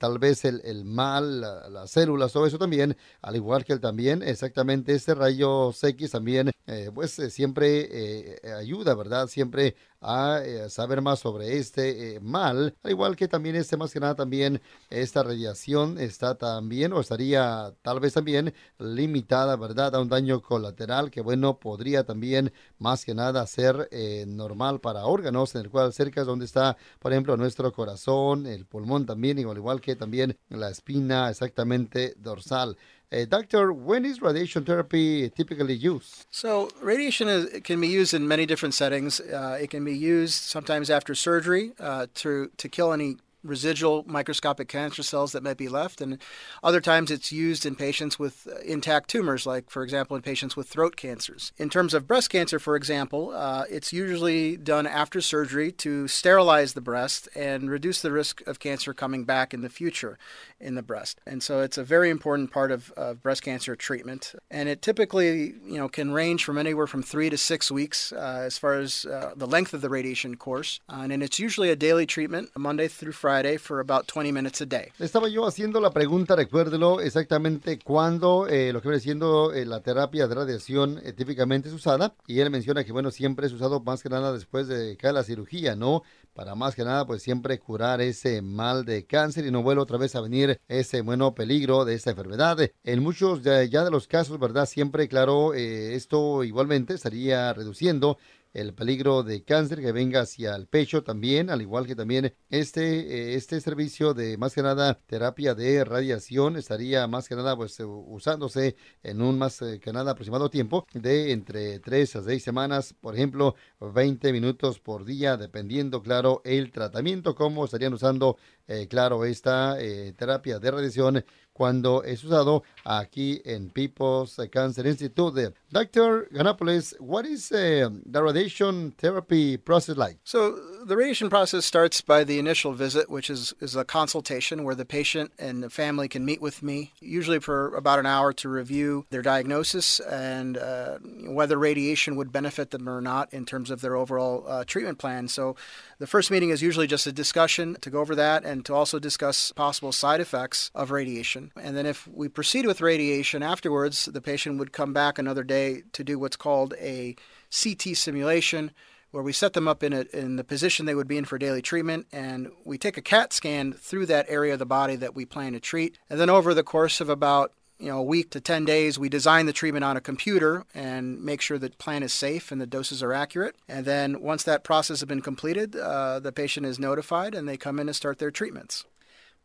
tal 0.00 0.18
vez 0.18 0.44
el, 0.44 0.60
el 0.64 0.84
mal, 0.84 1.40
las 1.40 1.92
células, 1.92 2.32
todo 2.32 2.44
eso 2.44 2.58
también, 2.58 2.96
al 3.22 3.36
igual 3.36 3.64
que 3.64 3.72
el 3.72 3.80
también, 3.80 4.20
exactamente 4.22 4.94
este 4.94 5.14
rayo 5.14 5.72
X 5.80 6.10
también, 6.10 6.50
pues, 6.92 7.12
siempre 7.12 8.40
ayuda, 8.58 8.94
¿verdad?, 8.96 9.28
siempre 9.28 9.76
a 10.00 10.40
saber 10.68 11.02
más 11.02 11.20
sobre 11.20 11.58
este 11.58 12.16
eh, 12.16 12.20
mal, 12.20 12.74
al 12.82 12.90
igual 12.90 13.16
que 13.16 13.28
también 13.28 13.54
este 13.56 13.76
más 13.76 13.92
que 13.92 14.00
nada 14.00 14.14
también 14.14 14.60
esta 14.88 15.22
radiación 15.22 15.98
está 15.98 16.36
también 16.36 16.92
o 16.94 17.00
estaría 17.00 17.74
tal 17.82 18.00
vez 18.00 18.14
también 18.14 18.54
limitada, 18.78 19.56
¿verdad? 19.56 19.94
A 19.94 20.00
un 20.00 20.08
daño 20.08 20.40
colateral 20.40 21.10
que 21.10 21.20
bueno, 21.20 21.58
podría 21.58 22.04
también 22.04 22.52
más 22.78 23.04
que 23.04 23.14
nada 23.14 23.46
ser 23.46 23.88
eh, 23.90 24.24
normal 24.26 24.80
para 24.80 25.04
órganos, 25.04 25.54
en 25.54 25.62
el 25.62 25.70
cual 25.70 25.92
cerca 25.92 26.22
es 26.22 26.26
donde 26.26 26.46
está, 26.46 26.76
por 26.98 27.12
ejemplo, 27.12 27.36
nuestro 27.36 27.49
corazón, 27.54 28.46
el 28.46 28.64
pulmón 28.64 29.06
también, 29.06 29.38
igual 29.38 29.56
igual 29.56 29.80
que 29.80 29.96
también 29.96 30.36
la 30.48 30.70
espina 30.70 31.30
exactamente 31.30 32.14
dorsal. 32.16 32.76
Uh, 33.12 33.24
doctor, 33.26 33.72
when 33.72 34.04
is 34.04 34.22
radiation 34.22 34.64
therapy 34.64 35.30
typically 35.30 35.74
used? 35.74 36.26
So, 36.30 36.68
radiation 36.80 37.28
is, 37.28 37.60
can 37.62 37.80
be 37.80 37.88
used 37.88 38.14
in 38.14 38.28
many 38.28 38.46
different 38.46 38.72
settings. 38.72 39.20
Uh, 39.20 39.58
it 39.60 39.68
can 39.68 39.84
be 39.84 39.96
used 39.96 40.34
sometimes 40.34 40.90
after 40.90 41.14
surgery 41.16 41.72
uh, 41.80 42.06
to, 42.14 42.50
to 42.56 42.68
kill 42.68 42.92
any 42.92 43.16
residual 43.42 44.04
microscopic 44.06 44.68
cancer 44.68 45.02
cells 45.02 45.32
that 45.32 45.42
might 45.42 45.56
be 45.56 45.68
left. 45.68 46.00
And 46.00 46.18
other 46.62 46.80
times 46.80 47.10
it's 47.10 47.32
used 47.32 47.64
in 47.64 47.74
patients 47.74 48.18
with 48.18 48.46
uh, 48.50 48.58
intact 48.60 49.08
tumors, 49.08 49.46
like, 49.46 49.70
for 49.70 49.82
example, 49.82 50.16
in 50.16 50.22
patients 50.22 50.56
with 50.56 50.68
throat 50.68 50.96
cancers. 50.96 51.52
In 51.56 51.70
terms 51.70 51.94
of 51.94 52.06
breast 52.06 52.30
cancer, 52.30 52.58
for 52.58 52.76
example, 52.76 53.32
uh, 53.34 53.64
it's 53.70 53.92
usually 53.92 54.56
done 54.56 54.86
after 54.86 55.20
surgery 55.20 55.72
to 55.72 56.08
sterilize 56.08 56.74
the 56.74 56.80
breast 56.80 57.28
and 57.34 57.70
reduce 57.70 58.02
the 58.02 58.12
risk 58.12 58.46
of 58.46 58.58
cancer 58.58 58.92
coming 58.92 59.24
back 59.24 59.54
in 59.54 59.62
the 59.62 59.68
future 59.68 60.18
in 60.60 60.74
the 60.74 60.82
breast. 60.82 61.20
And 61.26 61.42
so 61.42 61.60
it's 61.60 61.78
a 61.78 61.84
very 61.84 62.10
important 62.10 62.50
part 62.50 62.70
of, 62.70 62.90
of 62.92 63.22
breast 63.22 63.42
cancer 63.42 63.74
treatment. 63.76 64.34
And 64.50 64.68
it 64.68 64.82
typically, 64.82 65.54
you 65.64 65.78
know, 65.78 65.88
can 65.88 66.10
range 66.12 66.44
from 66.44 66.58
anywhere 66.58 66.86
from 66.86 67.02
three 67.02 67.30
to 67.30 67.38
six 67.38 67.70
weeks 67.70 68.12
uh, 68.12 68.42
as 68.44 68.58
far 68.58 68.74
as 68.74 69.04
uh, 69.06 69.32
the 69.36 69.46
length 69.46 69.74
of 69.74 69.80
the 69.80 69.88
radiation 69.88 70.36
course. 70.36 70.80
Uh, 70.88 71.08
and 71.10 71.22
it's 71.22 71.38
usually 71.38 71.70
a 71.70 71.76
daily 71.76 72.06
treatment, 72.06 72.50
Monday 72.56 72.88
through 72.88 73.12
Friday, 73.12 73.56
for 73.56 73.80
about 73.80 74.06
20 74.06 74.32
minutes 74.32 74.60
a 74.60 74.66
day. 74.66 74.92
Estaba 74.98 75.28
yo 75.28 75.46
haciendo 75.46 75.80
la 75.80 75.90
pregunta, 75.90 76.36
recuérdelo, 76.36 77.00
exactamente 77.00 77.78
cuándo 77.78 78.46
eh, 78.48 78.72
lo 78.72 78.80
que 78.80 78.88
viene 78.88 79.00
siendo 79.00 79.52
eh, 79.52 79.64
la 79.64 79.80
terapia 79.80 80.26
de 80.26 80.34
radiación 80.34 81.00
eh, 81.04 81.12
típicamente 81.12 81.68
es 81.68 81.74
usada. 81.74 82.14
Y 82.26 82.40
él 82.40 82.50
menciona 82.50 82.84
que, 82.84 82.92
bueno, 82.92 83.10
siempre 83.10 83.46
es 83.46 83.52
usado 83.52 83.80
más 83.80 84.02
que 84.02 84.08
nada 84.08 84.32
después 84.32 84.68
de 84.68 84.96
cada 84.96 85.22
cirugía, 85.24 85.76
¿no? 85.76 86.02
Para 86.40 86.54
más 86.54 86.74
que 86.74 86.84
nada, 86.84 87.06
pues 87.06 87.22
siempre 87.22 87.58
curar 87.58 88.00
ese 88.00 88.40
mal 88.40 88.86
de 88.86 89.04
cáncer 89.04 89.44
y 89.44 89.50
no 89.50 89.62
vuelva 89.62 89.82
otra 89.82 89.98
vez 89.98 90.16
a 90.16 90.22
venir 90.22 90.58
ese 90.68 91.02
bueno 91.02 91.34
peligro 91.34 91.84
de 91.84 91.92
esta 91.92 92.12
enfermedad. 92.12 92.56
En 92.82 93.02
muchos 93.02 93.42
ya, 93.42 93.84
de 93.84 93.90
los 93.90 94.08
casos, 94.08 94.38
¿verdad? 94.38 94.64
Siempre, 94.64 95.06
claro, 95.06 95.52
eh, 95.52 95.94
esto 95.94 96.42
igualmente 96.42 96.94
estaría 96.94 97.52
reduciendo 97.52 98.16
el 98.52 98.74
peligro 98.74 99.22
de 99.22 99.44
cáncer 99.44 99.80
que 99.80 99.92
venga 99.92 100.22
hacia 100.22 100.54
el 100.56 100.66
pecho 100.66 101.02
también, 101.02 101.50
al 101.50 101.62
igual 101.62 101.86
que 101.86 101.94
también 101.94 102.34
este, 102.48 103.32
eh, 103.32 103.34
este 103.34 103.60
servicio 103.60 104.14
de 104.14 104.36
más 104.38 104.54
que 104.54 104.62
nada 104.62 105.00
terapia 105.06 105.54
de 105.54 105.84
radiación. 105.84 106.56
Estaría 106.56 107.06
más 107.06 107.28
que 107.28 107.36
nada 107.36 107.56
pues 107.56 107.78
usándose 107.80 108.76
en 109.02 109.22
un 109.22 109.38
más 109.38 109.62
eh, 109.62 109.80
que 109.80 109.92
nada 109.92 110.12
aproximado 110.12 110.50
tiempo 110.50 110.86
de 110.92 111.32
entre 111.32 111.78
3 111.80 112.16
a 112.16 112.22
6 112.22 112.42
semanas, 112.42 112.94
por 113.00 113.14
ejemplo, 113.14 113.54
20 113.80 114.32
minutos 114.32 114.80
por 114.80 115.04
día, 115.04 115.36
dependiendo, 115.36 116.02
claro, 116.02 116.42
el 116.44 116.70
tratamiento, 116.70 117.34
cómo 117.34 117.64
estarían 117.64 117.94
usando, 117.94 118.36
eh, 118.70 118.86
claro, 118.88 119.24
esta 119.24 119.80
eh, 119.80 120.12
terapia 120.16 120.58
de 120.58 120.70
radiación 120.70 121.24
cuando 121.60 122.02
es 122.04 122.24
usado 122.24 122.62
aquí 122.86 123.42
en 123.44 123.68
People's 123.68 124.40
Cancer 124.50 124.86
Institute. 124.86 125.52
Dr. 125.70 126.26
Ganopolis, 126.32 126.98
what 126.98 127.26
is 127.26 127.52
uh, 127.52 127.90
the 128.06 128.22
radiation 128.22 128.92
therapy 128.96 129.58
process 129.58 129.98
like? 129.98 130.16
So 130.24 130.58
the 130.86 130.96
radiation 130.96 131.28
process 131.28 131.66
starts 131.66 132.00
by 132.00 132.24
the 132.24 132.38
initial 132.38 132.72
visit, 132.72 133.10
which 133.10 133.28
is, 133.28 133.52
is 133.60 133.76
a 133.76 133.84
consultation 133.84 134.64
where 134.64 134.74
the 134.74 134.86
patient 134.86 135.32
and 135.38 135.62
the 135.62 135.68
family 135.68 136.08
can 136.08 136.24
meet 136.24 136.40
with 136.40 136.62
me, 136.62 136.92
usually 136.98 137.40
for 137.40 137.74
about 137.76 137.98
an 137.98 138.06
hour 138.06 138.32
to 138.32 138.48
review 138.48 139.04
their 139.10 139.20
diagnosis 139.20 140.00
and 140.00 140.56
uh, 140.56 140.96
whether 141.26 141.58
radiation 141.58 142.16
would 142.16 142.32
benefit 142.32 142.70
them 142.70 142.88
or 142.88 143.02
not 143.02 143.32
in 143.34 143.44
terms 143.44 143.70
of 143.70 143.82
their 143.82 143.96
overall 143.96 144.46
uh, 144.48 144.64
treatment 144.64 144.98
plan. 144.98 145.28
So 145.28 145.56
the 145.98 146.06
first 146.06 146.30
meeting 146.30 146.48
is 146.48 146.62
usually 146.62 146.86
just 146.86 147.06
a 147.06 147.12
discussion 147.12 147.76
to 147.82 147.90
go 147.90 148.00
over 148.00 148.14
that 148.14 148.46
and 148.60 148.66
to 148.66 148.74
also 148.74 148.98
discuss 148.98 149.52
possible 149.52 149.90
side 149.90 150.20
effects 150.20 150.70
of 150.74 150.90
radiation. 150.90 151.50
And 151.58 151.74
then 151.74 151.86
if 151.86 152.06
we 152.06 152.28
proceed 152.28 152.66
with 152.66 152.82
radiation 152.82 153.42
afterwards, 153.42 154.04
the 154.04 154.20
patient 154.20 154.58
would 154.58 154.70
come 154.70 154.92
back 154.92 155.18
another 155.18 155.42
day 155.42 155.84
to 155.94 156.04
do 156.04 156.18
what's 156.18 156.36
called 156.36 156.74
a 156.78 157.16
CT 157.50 157.96
simulation 157.96 158.72
where 159.12 159.22
we 159.22 159.32
set 159.32 159.54
them 159.54 159.66
up 159.66 159.82
in 159.82 159.94
a, 159.94 160.04
in 160.12 160.36
the 160.36 160.44
position 160.44 160.84
they 160.84 160.94
would 160.94 161.08
be 161.08 161.16
in 161.16 161.24
for 161.24 161.38
daily 161.38 161.62
treatment 161.62 162.06
and 162.12 162.50
we 162.66 162.76
take 162.76 162.98
a 162.98 163.02
CAT 163.02 163.32
scan 163.32 163.72
through 163.72 164.04
that 164.06 164.26
area 164.28 164.52
of 164.52 164.58
the 164.58 164.66
body 164.66 164.94
that 164.94 165.14
we 165.14 165.24
plan 165.24 165.54
to 165.54 165.60
treat. 165.60 165.98
And 166.10 166.20
then 166.20 166.28
over 166.28 166.52
the 166.52 166.62
course 166.62 167.00
of 167.00 167.08
about 167.08 167.54
you 167.80 167.88
know, 167.88 167.98
a 167.98 168.02
week 168.02 168.30
to 168.30 168.40
10 168.40 168.64
days, 168.64 168.98
we 168.98 169.08
design 169.08 169.46
the 169.46 169.52
treatment 169.52 169.84
on 169.84 169.96
a 169.96 170.00
computer 170.00 170.64
and 170.74 171.22
make 171.22 171.40
sure 171.40 171.58
the 171.58 171.70
plan 171.70 172.02
is 172.02 172.12
safe 172.12 172.52
and 172.52 172.60
the 172.60 172.66
doses 172.66 173.02
are 173.02 173.12
accurate. 173.12 173.56
And 173.68 173.86
then 173.86 174.20
once 174.20 174.42
that 174.44 174.64
process 174.64 175.00
has 175.00 175.08
been 175.08 175.22
completed, 175.22 175.74
uh, 175.74 176.20
the 176.20 176.32
patient 176.32 176.66
is 176.66 176.78
notified 176.78 177.34
and 177.34 177.48
they 177.48 177.56
come 177.56 177.80
in 177.80 177.88
and 177.88 177.96
start 177.96 178.18
their 178.18 178.30
treatments. 178.30 178.84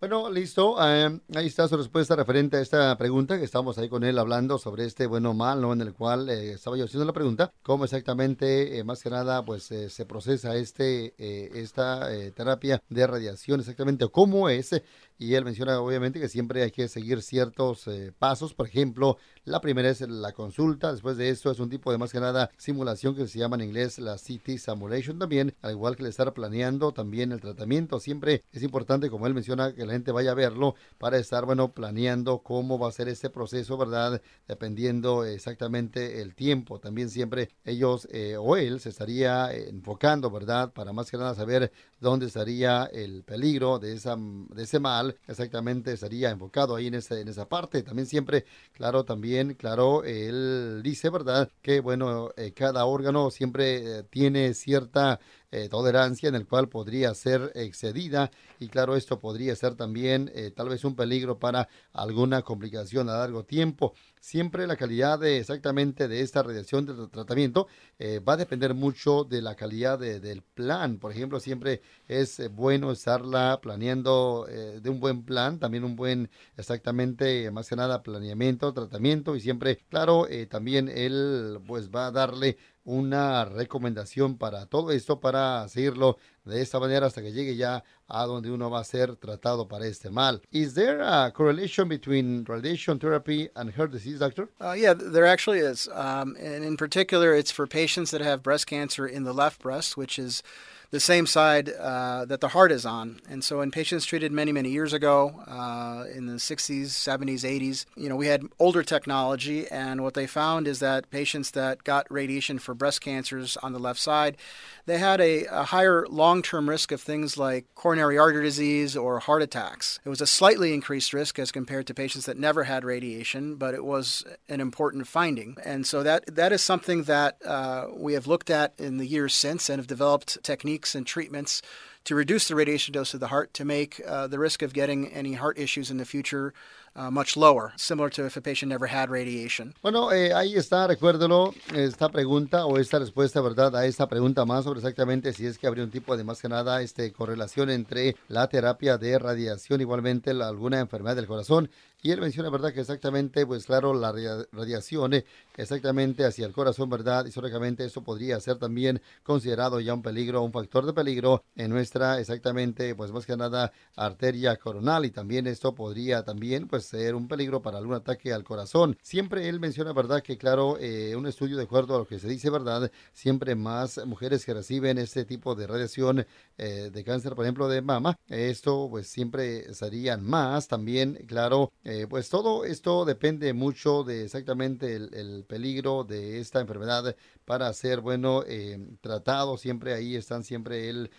Bueno, 0.02 0.30
listo. 0.30 0.76
Eh, 0.86 1.20
ahí 1.36 1.48
está 1.48 1.68
su 1.70 1.78
respuesta 1.78 2.18
referente 2.18 2.58
a 2.58 2.62
esta 2.62 2.96
pregunta 2.98 3.40
que 3.40 3.46
estamos 3.46 3.78
ahí 3.78 3.88
con 3.88 4.04
él 4.04 4.20
hablando 4.20 4.58
sobre 4.60 4.84
este 4.86 5.08
bueno 5.08 5.34
mal, 5.34 5.62
¿no? 5.62 5.72
En 5.72 5.80
el 5.80 5.94
cual 5.94 6.30
eh, 6.30 6.52
estaba 6.52 6.78
yo 6.78 6.84
haciendo 6.84 7.06
la 7.06 7.14
pregunta, 7.14 7.54
cómo 7.64 7.86
exactamente, 7.86 8.78
eh, 8.78 8.84
más 8.84 9.02
que 9.02 9.10
nada, 9.10 9.44
pues 9.46 9.72
eh, 9.72 9.90
se 9.90 10.06
procesa 10.06 10.56
este 10.58 11.16
eh, 11.18 11.50
esta 11.56 12.10
terapia 12.36 12.84
de 12.90 13.08
radiación, 13.08 13.62
exactamente, 13.62 14.08
cómo 14.10 14.50
es. 14.50 14.82
Y 15.18 15.36
él 15.36 15.46
menciona 15.46 15.80
obviamente 15.80 16.20
que 16.20 16.28
siempre 16.28 16.62
hay 16.62 16.72
que 16.72 16.90
seguir 16.90 17.22
ciertos 17.22 17.86
pasos. 18.20 18.54
Por 18.54 18.68
ejemplo, 18.68 19.18
la 19.46 19.62
primera 19.62 19.90
es 19.90 20.02
la 20.02 20.34
consulta. 20.34 20.92
Después 20.92 21.16
de 21.16 21.30
esto 21.30 21.52
es 21.52 21.60
un 21.62 21.70
tipo 21.70 21.90
de 21.90 21.98
más 21.98 22.12
que 22.12 22.20
nada 22.20 22.52
simulación 22.58 23.16
que 23.16 23.26
se 23.26 23.40
llama 23.40 23.56
en 23.56 23.62
inglés 23.62 23.98
la 23.98 24.18
CT 24.18 24.58
Simulation 24.58 25.18
también. 25.18 25.56
Al 25.62 25.72
igual 25.72 25.96
que 25.96 26.04
el 26.04 26.10
estar 26.10 26.34
planeando 26.34 26.92
también 26.92 27.32
el 27.32 27.40
tratamiento. 27.40 28.02
Siempre 28.02 28.44
es 28.52 28.62
importante, 28.62 29.10
como 29.10 29.26
él 29.26 29.34
menciona, 29.34 29.74
que 29.74 29.85
la 29.86 29.94
gente 29.94 30.12
vaya 30.12 30.32
a 30.32 30.36
verlo 30.36 30.76
para 30.98 31.18
estar, 31.18 31.46
bueno, 31.46 31.74
planeando 31.74 32.40
cómo 32.40 32.80
va 32.80 32.90
a 32.90 32.92
ser 32.92 33.08
este 33.10 33.30
proceso, 33.30 33.78
¿verdad? 33.78 34.22
Dependiendo 34.48 35.26
exactamente 35.26 36.22
el 36.22 36.36
tiempo. 36.36 36.80
También 36.80 37.10
siempre 37.10 37.50
ellos 37.64 38.08
eh, 38.12 38.38
o 38.38 38.56
él 38.58 38.80
se 38.80 38.90
estaría 38.90 39.54
eh, 39.54 39.70
enfocando, 39.70 40.30
¿verdad? 40.32 40.72
Para 40.74 40.94
más 40.94 41.10
que 41.10 41.18
nada 41.18 41.36
saber 41.36 41.72
dónde 42.00 42.28
estaría 42.28 42.86
el 42.86 43.24
peligro 43.24 43.80
de, 43.80 43.94
esa, 43.94 44.16
de 44.18 44.64
ese 44.64 44.80
mal 44.80 45.18
exactamente 45.28 45.94
estaría 45.94 46.30
enfocado 46.30 46.76
ahí 46.76 46.88
en, 46.88 46.96
ese, 46.96 47.22
en 47.22 47.28
esa 47.28 47.48
parte. 47.48 47.84
También 47.84 48.08
siempre, 48.08 48.46
claro, 48.74 49.06
también, 49.06 49.54
claro, 49.56 50.04
él 50.04 50.82
dice, 50.84 51.10
¿verdad? 51.10 51.52
Que, 51.62 51.80
bueno, 51.80 52.32
eh, 52.38 52.54
cada 52.54 52.86
órgano 52.86 53.32
siempre 53.32 54.04
tiene 54.04 54.54
cierta 54.54 55.20
eh, 55.56 55.70
tolerancia 55.70 56.28
en 56.28 56.36
el 56.36 56.46
cual 56.46 56.68
podría 56.68 57.14
ser 57.14 57.54
excedida. 57.56 58.30
Y 58.60 58.68
claro 58.68 58.98
esto 58.98 59.20
podría 59.22 59.56
ser 59.56 59.76
también 59.76 60.30
eh, 60.36 60.52
tal 60.52 60.68
vez 60.68 60.84
un 60.84 60.98
peligro 60.98 61.40
para 61.40 61.70
alguna 61.94 62.42
complicación 62.42 63.08
a 63.08 63.20
largo 63.20 63.46
tiempo. 63.46 63.94
Siempre 64.20 64.68
la 64.68 64.76
calidad 64.76 65.18
de 65.18 65.38
exactamente 65.38 66.10
de 66.10 66.20
esta 66.20 66.44
radiación 66.44 66.86
de 66.86 67.08
tratamiento 67.08 67.68
eh, 68.00 68.20
va 68.20 68.34
a 68.34 68.38
depender 68.38 68.74
mucho 68.74 69.24
de 69.24 69.42
la 69.42 69.56
calidad 69.56 69.98
de, 69.98 70.20
del 70.20 70.42
plan. 70.42 70.98
Por 70.98 71.14
ejemplo 71.14 71.40
siempre 71.40 71.82
es 72.10 72.42
bueno 72.54 72.92
estarla 72.92 73.60
planeando 73.62 74.46
de 74.46 74.90
un 74.90 75.00
buen 75.00 75.24
plan 75.24 75.60
también 75.60 75.84
un 75.86 75.96
buen 75.96 76.30
exactamente 76.58 77.50
más 77.52 77.70
que 77.70 77.78
nada 77.78 78.04
planeamiento 78.04 78.74
tratamiento. 78.74 79.38
Y 79.38 79.40
siempre 79.40 79.78
claro 79.90 80.28
también 80.50 80.90
él 80.90 81.62
pues 81.66 81.90
va 81.90 82.08
a 82.08 82.12
darle 82.12 82.58
una 82.86 83.46
recomendación 83.46 84.38
para 84.38 84.68
todo 84.68 84.92
esto, 84.92 85.20
para 85.20 85.68
seguirlo 85.68 86.18
de 86.46 86.62
esta 86.62 86.80
manera 86.80 87.08
hasta 87.08 87.22
que 87.22 87.34
llegue 87.34 87.56
ya 87.56 87.84
a 88.08 88.26
donde 88.26 88.52
uno 88.52 88.70
va 88.70 88.80
a 88.82 88.84
ser 88.84 89.16
tratado 89.16 89.68
para 89.68 89.88
este 89.88 90.12
mal. 90.12 90.42
Is 90.52 90.76
there 90.76 91.02
a 91.02 91.32
correlation 91.32 91.90
between 91.90 92.46
radiation 92.46 93.00
therapy 93.00 93.50
and 93.56 93.72
heart 93.72 93.92
disease, 93.92 94.20
doctor? 94.20 94.48
Uh, 94.62 94.74
yeah, 94.74 94.94
there 94.94 95.26
actually 95.26 95.60
is. 95.60 95.88
Um, 95.88 96.36
and 96.40 96.64
in 96.64 96.78
particular, 96.78 97.34
it's 97.34 97.52
for 97.52 97.66
patients 97.66 98.12
that 98.12 98.22
have 98.22 98.44
breast 98.44 98.68
cancer 98.68 99.08
in 99.08 99.24
the 99.24 99.34
left 99.34 99.62
breast, 99.62 99.98
which 99.98 100.20
is 100.20 100.44
the 100.92 101.00
same 101.00 101.26
side 101.26 101.70
uh, 101.70 102.26
that 102.26 102.42
the 102.42 102.50
heart 102.50 102.72
is 102.72 102.86
on. 102.86 103.22
And 103.30 103.44
so, 103.44 103.62
in 103.62 103.72
patients 103.72 104.06
treated 104.06 104.32
many, 104.32 104.52
many 104.52 104.70
years 104.70 104.94
ago, 104.94 105.42
uh, 105.48 106.06
in 106.14 106.28
the 106.28 106.34
60s, 106.34 106.86
70s, 106.86 107.42
80s, 107.42 107.86
you 107.96 108.10
know, 108.10 108.16
we 108.16 108.28
had 108.28 108.44
older 108.60 108.84
technology, 108.84 109.68
and 109.68 110.04
what 110.04 110.14
they 110.14 110.28
found 110.28 110.68
is 110.68 110.80
that 110.80 111.10
patients 111.10 111.52
that 111.52 111.84
got 111.84 112.10
radiation 112.10 112.60
for 112.60 112.74
breast 112.74 113.02
cancers 113.02 113.58
on 113.58 113.74
the 113.74 113.80
left 113.80 114.00
side, 114.00 114.38
they 114.86 114.98
had 114.98 115.20
a, 115.20 115.46
a 115.46 115.64
higher 115.64 116.06
long-term 116.08 116.70
risk 116.70 116.92
of 116.92 117.02
things 117.02 117.38
like 117.38 117.66
coronary 117.76 118.18
artery 118.18 118.44
disease 118.44 118.96
or 118.96 119.20
heart 119.20 119.42
attacks. 119.42 120.00
It 120.06 120.10
was 120.10 120.22
a 120.22 120.28
slightly 120.28 120.74
increased 120.74 121.14
risk 121.14 121.40
as 121.40 121.52
compared 121.52 121.88
to 121.88 121.94
patients 121.94 122.26
that 122.26 122.38
never 122.38 122.66
had 122.66 122.86
radiation, 122.86 123.56
but 123.56 123.74
it 123.74 123.84
was 123.84 124.24
an 124.48 124.62
important 124.62 125.08
finding. 125.08 125.58
And 125.64 125.88
so 125.88 126.04
that 126.04 126.36
that 126.36 126.52
is 126.52 126.62
something 126.62 127.04
that 127.04 127.38
uh, 127.46 127.88
we 127.96 128.14
have 128.14 128.28
looked 128.28 128.50
at 128.50 128.74
in 128.78 128.98
the 128.98 129.08
years 129.08 129.34
since 129.34 129.70
and 129.70 129.80
have 129.80 129.88
developed 129.88 130.42
techniques 130.44 130.75
and 130.96 131.08
treatments 131.08 131.62
to 132.04 132.16
reduce 132.16 132.48
the 132.48 132.56
radiation 132.56 132.92
dose 132.92 133.14
of 133.14 133.20
the 133.20 133.28
heart 133.28 133.54
to 133.54 133.66
make 133.66 134.02
uh, 134.06 134.28
the 134.28 134.40
risk 134.40 134.62
of 134.62 134.74
getting 134.74 135.08
any 135.08 135.34
heart 135.34 135.58
issues 135.58 135.90
in 135.90 135.98
the 135.98 136.06
future 136.06 136.54
uh, 136.96 137.12
much 137.12 137.36
lower, 137.38 137.74
similar 137.78 138.10
to 138.10 138.26
if 138.26 138.38
a 138.38 138.42
patient 138.42 138.70
never 138.70 138.88
had 138.88 139.10
radiation. 139.10 139.74
Bueno, 139.82 140.12
eh, 140.12 140.34
ahí 140.34 140.56
está, 140.56 140.88
recuérdelo, 140.88 141.54
esta 141.74 142.10
pregunta 142.10 142.66
o 142.66 142.78
esta 142.78 143.00
respuesta, 143.00 143.42
¿verdad? 143.42 143.76
A 143.76 143.86
esta 143.86 144.08
pregunta 144.08 144.46
más 144.46 144.64
sobre 144.64 144.80
exactamente 144.80 145.34
si 145.34 145.46
es 145.46 145.58
que 145.58 145.68
habría 145.68 145.84
un 145.84 145.92
tipo 145.92 146.16
de 146.18 146.24
más 146.24 146.42
que 146.42 146.50
nada 146.50 146.82
este, 146.82 147.12
correlación 147.12 147.70
entre 147.70 148.16
la 148.28 148.48
terapia 148.48 148.98
de 148.98 149.20
radiación, 149.20 149.82
igualmente 149.82 150.34
la, 150.34 150.48
alguna 150.48 150.80
enfermedad 150.80 151.16
del 151.16 151.28
corazón 151.28 151.70
Y 152.06 152.12
él 152.12 152.22
menciona, 152.22 152.52
¿verdad? 152.52 152.72
Que 152.72 152.82
exactamente, 152.82 153.48
pues 153.48 153.66
claro, 153.66 153.92
la 153.96 154.12
radiación 154.52 155.16
eh, 155.16 155.26
exactamente 155.58 156.24
hacia 156.24 156.46
el 156.46 156.54
corazón, 156.54 156.88
¿verdad? 156.88 157.26
Históricamente 157.26 157.84
eso 157.84 158.04
podría 158.04 158.40
ser 158.40 158.58
también 158.58 159.02
considerado 159.24 159.80
ya 159.80 159.96
un 159.96 160.04
peligro, 160.04 160.44
un 160.44 160.52
factor 160.52 160.86
de 160.86 160.94
peligro 160.94 161.44
en 161.56 161.72
nuestra, 161.72 162.20
exactamente, 162.20 162.94
pues 162.94 163.12
más 163.12 163.26
que 163.26 163.36
nada, 163.36 163.72
arteria 163.96 164.56
coronal 164.58 165.04
y 165.06 165.10
también 165.10 165.48
esto 165.48 165.74
podría 165.74 166.24
también, 166.24 166.68
pues 166.68 166.85
ser 166.86 167.16
un 167.16 167.28
peligro 167.28 167.62
para 167.62 167.78
algún 167.78 167.96
ataque 167.96 168.32
al 168.32 168.46
corazón. 168.46 168.98
Siempre 169.02 169.50
él 169.50 169.60
menciona, 169.60 169.92
¿verdad? 169.92 170.24
Que 170.24 170.38
claro, 170.38 170.78
eh, 170.80 171.16
un 171.16 171.28
estudio 171.28 171.58
de 171.58 171.64
acuerdo 171.64 171.96
a 171.96 172.00
lo 172.00 172.08
que 172.08 172.20
se 172.20 172.30
dice, 172.30 172.50
¿verdad? 172.50 172.90
Siempre 173.14 173.56
más 173.56 174.06
mujeres 174.06 174.46
que 174.46 174.54
reciben 174.54 174.98
este 174.98 175.26
tipo 175.26 175.56
de 175.56 175.68
radiación 175.68 176.26
eh, 176.58 176.90
de 176.92 177.04
cáncer, 177.04 177.36
por 177.36 177.44
ejemplo, 177.44 177.68
de 177.68 177.82
mama, 177.82 178.18
esto 178.30 178.88
pues 178.90 179.08
siempre 179.08 179.74
serían 179.74 180.24
más 180.26 180.68
también, 180.68 181.26
claro, 181.28 181.74
eh, 181.84 182.08
pues 182.10 182.30
todo 182.30 182.64
esto 182.64 183.04
depende 183.04 183.54
mucho 183.54 184.04
de 184.04 184.24
exactamente 184.24 184.96
el, 184.96 185.44
peligro 185.48 186.04
de 186.04 186.40
esta 186.40 186.62
enfermedad 186.62 187.16
para 187.44 187.72
ser, 187.74 188.00
bueno, 188.02 188.44
eh, 188.48 188.80
tratado. 189.02 189.58
Siempre 189.58 189.94
ahí 189.94 190.16
están 190.16 190.44
siempre 190.44 190.90
él, 190.90 191.12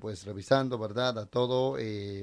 pues 0.00 0.24
revisando, 0.24 0.78
¿verdad? 0.78 1.18
A 1.18 1.26
todo 1.26 1.76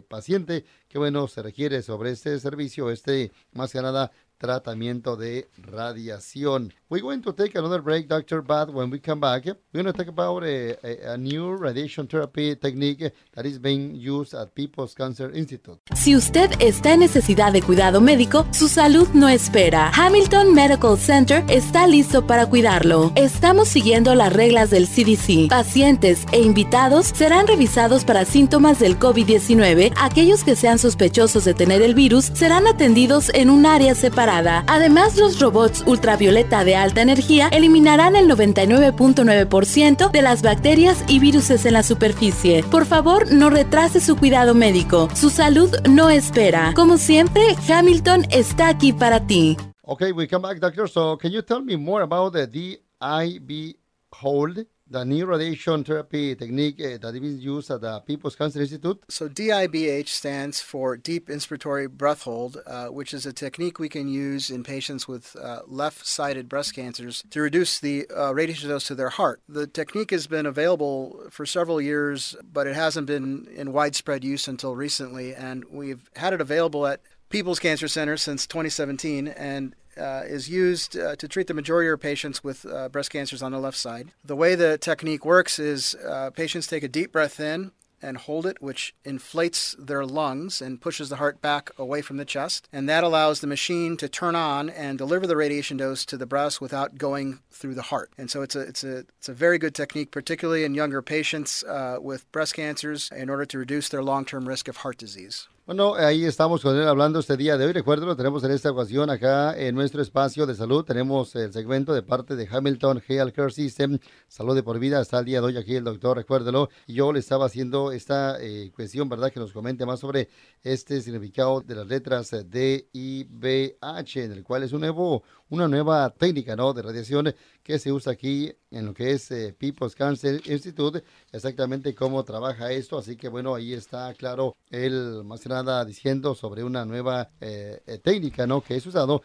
paciente 0.08 0.64
que, 0.88 0.98
bueno, 0.98 1.28
se 1.28 1.42
requiere 1.42 1.82
sobre 1.82 2.12
este 2.12 2.40
servicio, 2.40 2.73
este, 2.92 3.32
más 3.54 3.72
que 3.72 3.82
nada, 3.82 4.12
tratamiento 4.44 5.16
de 5.16 5.48
radiación. 5.72 6.74
We're 6.90 7.02
going 7.02 7.22
to 7.22 7.32
take 7.32 7.58
another 7.58 7.82
break, 7.82 8.08
Dr. 8.08 8.42
But 8.42 8.74
when 8.74 8.92
we 8.92 9.00
come 9.00 9.22
back, 9.22 9.46
we're 9.46 9.82
going 9.82 9.86
to 9.86 9.94
talk 9.94 10.10
about 10.10 10.44
a, 10.44 10.76
a, 10.84 11.14
a, 11.14 11.18
new 11.18 11.56
radiation 11.56 12.08
therapy 12.08 12.56
technique 12.56 13.12
that 13.34 13.46
is 13.46 13.58
being 13.58 13.96
used 13.96 14.36
at 14.36 14.54
People's 14.54 14.94
Cancer 14.94 15.32
Institute. 15.34 15.80
Si 15.96 16.16
usted 16.16 16.52
está 16.60 16.94
en 16.94 17.00
necesidad 17.00 17.54
de 17.54 17.62
cuidado 17.62 18.02
médico, 18.02 18.46
su 18.52 18.68
salud 18.68 19.08
no 19.14 19.30
espera. 19.30 19.92
Hamilton 19.96 20.54
Medical 20.54 20.98
Center 20.98 21.44
está 21.48 21.88
listo 21.88 22.28
para 22.28 22.46
cuidarlo. 22.46 23.14
Estamos 23.16 23.70
siguiendo 23.70 24.14
las 24.14 24.34
reglas 24.34 24.70
del 24.70 24.88
CDC. 24.88 25.50
Pacientes 25.50 26.26
e 26.34 26.42
invitados 26.42 27.08
serán 27.08 27.48
revisados 27.48 28.04
para 28.04 28.26
síntomas 28.26 28.80
del 28.80 29.00
COVID-19. 29.00 29.94
Aquellos 29.96 30.44
que 30.44 30.58
sean 30.58 30.78
sospechosos 30.78 31.46
de 31.46 31.54
tener 31.54 31.82
el 31.82 31.96
virus 31.96 32.26
serán 32.26 32.68
atendidos 32.68 33.30
en 33.34 33.50
un 33.50 33.66
área 33.66 33.96
separada. 33.96 34.33
Además, 34.68 35.18
los 35.18 35.40
robots 35.40 35.84
ultravioleta 35.86 36.64
de 36.64 36.76
alta 36.76 37.02
energía 37.02 37.50
eliminarán 37.50 38.16
el 38.16 38.28
99.9% 38.30 40.10
de 40.10 40.22
las 40.22 40.42
bacterias 40.42 41.04
y 41.08 41.20
virus 41.20 41.44
en 41.52 41.74
la 41.74 41.84
superficie. 41.84 42.64
Por 42.64 42.86
favor, 42.86 43.32
no 43.32 43.50
retrase 43.50 44.00
su 44.00 44.16
cuidado 44.16 44.54
médico. 44.54 45.10
Su 45.14 45.30
salud 45.30 45.70
no 45.88 46.10
espera. 46.10 46.74
Como 46.76 46.98
siempre, 46.98 47.44
Hamilton 47.68 48.26
está 48.32 48.70
aquí 48.70 48.94
para 48.94 49.28
ti. 49.28 49.58
Okay, 49.84 50.12
we 50.14 50.28
come 50.28 50.48
back, 50.48 50.60
doctor. 50.60 50.90
So, 50.90 51.18
can 51.18 51.32
you 51.32 51.42
tell 51.42 51.62
me 51.62 51.76
more 51.76 52.04
about 52.04 52.34
the 52.34 52.48
DIB 52.48 53.76
hold? 54.12 54.66
The 54.94 55.04
new 55.04 55.26
radiation 55.26 55.84
therapy 55.84 56.36
technique 56.36 56.80
uh, 56.80 57.00
that 57.00 57.16
is 57.16 57.44
used 57.44 57.72
at 57.72 57.82
the 57.82 58.00
People's 58.02 58.36
Cancer 58.36 58.62
Institute? 58.62 59.04
So, 59.10 59.28
DIBH 59.28 60.08
stands 60.08 60.62
for 60.62 60.96
Deep 60.96 61.30
Inspiratory 61.30 61.90
Breath 61.90 62.22
Hold, 62.22 62.58
uh, 62.68 62.88
which 62.88 63.12
is 63.12 63.26
a 63.26 63.34
technique 63.34 63.80
we 63.80 63.90
can 63.90 64.08
use 64.08 64.52
in 64.52 64.64
patients 64.64 65.08
with 65.08 65.36
uh, 65.36 65.62
left 65.66 66.06
sided 66.06 66.48
breast 66.48 66.76
cancers 66.76 67.24
to 67.32 67.42
reduce 67.42 67.80
the 67.80 68.06
uh, 68.16 68.34
radiation 68.36 68.70
dose 68.70 68.86
to 68.86 68.94
their 68.94 69.10
heart. 69.10 69.42
The 69.50 69.66
technique 69.66 70.12
has 70.12 70.28
been 70.28 70.46
available 70.46 71.24
for 71.32 71.48
several 71.48 71.82
years, 71.82 72.36
but 72.44 72.68
it 72.68 72.76
hasn't 72.76 73.08
been 73.08 73.48
in 73.56 73.74
widespread 73.74 74.24
use 74.24 74.48
until 74.48 74.76
recently, 74.76 75.34
and 75.34 75.66
we've 75.72 76.08
had 76.16 76.34
it 76.34 76.42
available 76.42 76.86
at 76.86 77.02
People's 77.30 77.58
Cancer 77.58 77.88
Center 77.88 78.16
since 78.16 78.46
2017, 78.46 79.28
and 79.28 79.74
uh, 79.98 80.24
is 80.26 80.50
used 80.50 80.98
uh, 80.98 81.16
to 81.16 81.28
treat 81.28 81.48
the 81.48 81.54
majority 81.54 81.90
of 81.90 82.00
patients 82.00 82.44
with 82.44 82.66
uh, 82.66 82.90
breast 82.90 83.12
cancers 83.12 83.42
on 83.42 83.52
the 83.52 83.60
left 83.60 83.78
side. 83.78 84.12
The 84.24 84.36
way 84.36 84.56
the 84.56 84.78
technique 84.78 85.26
works 85.26 85.60
is 85.60 85.96
uh, 85.96 86.30
patients 86.32 86.68
take 86.68 86.84
a 86.84 86.88
deep 86.88 87.12
breath 87.12 87.40
in 87.40 87.72
and 88.04 88.18
hold 88.18 88.46
it, 88.46 88.62
which 88.62 88.94
inflates 89.06 89.76
their 89.80 90.06
lungs 90.06 90.62
and 90.62 90.82
pushes 90.82 91.10
the 91.10 91.16
heart 91.16 91.42
back 91.42 91.72
away 91.78 92.02
from 92.02 92.18
the 92.18 92.26
chest. 92.26 92.68
And 92.72 92.88
that 92.90 93.04
allows 93.04 93.40
the 93.40 93.48
machine 93.48 93.98
to 93.98 94.10
turn 94.10 94.36
on 94.36 94.70
and 94.70 94.98
deliver 94.98 95.26
the 95.26 95.38
radiation 95.38 95.78
dose 95.78 96.06
to 96.08 96.18
the 96.18 96.26
breast 96.26 96.60
without 96.60 96.98
going 96.98 97.40
through 97.50 97.76
the 97.76 97.84
heart. 97.84 98.12
And 98.18 98.30
so 98.30 98.42
it's 98.42 98.56
a, 98.56 98.60
it's 98.60 98.84
a, 98.84 98.98
it's 98.98 99.30
a 99.30 99.34
very 99.34 99.58
good 99.58 99.74
technique, 99.74 100.12
particularly 100.12 100.66
in 100.66 100.76
younger 100.76 101.02
patients 101.02 101.64
uh, 101.64 101.98
with 102.02 102.30
breast 102.32 102.56
cancers, 102.56 103.10
in 103.16 103.30
order 103.30 103.46
to 103.46 103.58
reduce 103.58 103.90
their 103.90 104.04
long 104.04 104.26
term 104.26 104.48
risk 104.48 104.68
of 104.68 104.78
heart 104.78 104.98
disease. 104.98 105.48
Bueno, 105.66 105.96
ahí 105.96 106.26
estamos 106.26 106.62
con 106.62 106.76
él 106.76 106.86
hablando 106.86 107.20
este 107.20 107.38
día 107.38 107.56
de 107.56 107.66
hoy. 107.66 107.72
Recuerden, 107.72 108.14
tenemos 108.18 108.44
en 108.44 108.52
esta 108.52 108.70
ocasión 108.70 109.10
acá 109.10 109.58
en 109.58 109.74
nuestro 109.76 110.02
espacio 110.02 110.46
de 110.46 110.56
salud. 110.56 110.84
Tenemos 110.84 111.34
el 111.38 111.54
segmento 111.54 111.94
de 111.94 112.04
parte 112.04 112.36
de 112.36 112.50
Hamilton 112.52 113.02
Health 113.08 113.34
Care 113.34 113.50
System, 113.50 113.98
Salud 114.28 114.56
de 114.56 114.64
por 114.64 114.78
Vida. 114.78 115.00
Hasta 115.00 115.20
el 115.20 115.26
día 115.26 115.40
de 115.40 115.48
hoy 115.48 115.56
aquí 115.56 115.78
el 115.78 115.86
doctor, 115.86 116.18
recuérdelo. 116.18 116.68
Y 116.86 116.96
yo 116.96 117.14
le 117.14 117.20
estaba 117.20 117.46
haciendo 117.46 117.94
esta 117.94 118.36
eh, 118.42 118.74
cuestión, 118.76 119.08
¿verdad? 119.08 119.32
Que 119.32 119.40
nos 119.40 119.54
comente 119.54 119.86
más 119.86 120.02
sobre 120.02 120.28
este 120.64 121.02
significado 121.02 121.62
de 121.62 121.76
las 121.76 121.88
letras 121.88 122.36
D, 122.46 122.90
I, 122.92 123.26
B, 123.30 123.78
H, 123.80 124.22
en 124.22 124.34
el 124.34 124.44
cual 124.44 124.64
es 124.64 124.74
un 124.74 124.82
nuevo, 124.82 125.24
una 125.54 125.68
nueva 125.68 126.10
técnica, 126.10 126.56
¿no? 126.56 126.74
De 126.74 126.82
radiación 126.82 127.36
que 127.62 127.78
se 127.78 127.92
usa 127.92 128.14
aquí 128.14 128.52
en 128.72 128.88
lo 128.88 128.94
que 128.96 129.12
es 129.12 129.30
eh, 129.30 129.56
People's 129.58 129.94
Cancer 129.94 130.42
Institute, 130.46 131.04
exactamente 131.32 131.94
cómo 131.94 132.24
trabaja 132.24 132.72
esto. 132.72 132.98
Así 132.98 133.16
que 133.16 133.30
bueno, 133.30 133.54
ahí 133.54 133.74
está 133.74 134.12
claro 134.16 134.56
el 134.72 135.24
más 135.24 135.42
que 135.42 135.50
nada 135.50 135.86
diciendo 135.86 136.34
sobre 136.34 136.64
una 136.64 136.86
nueva 136.86 137.30
eh, 137.40 137.82
eh, 137.86 138.00
técnica, 138.00 138.48
¿no? 138.48 138.62
Que 138.62 138.76
es 138.76 138.86
usado, 138.88 139.22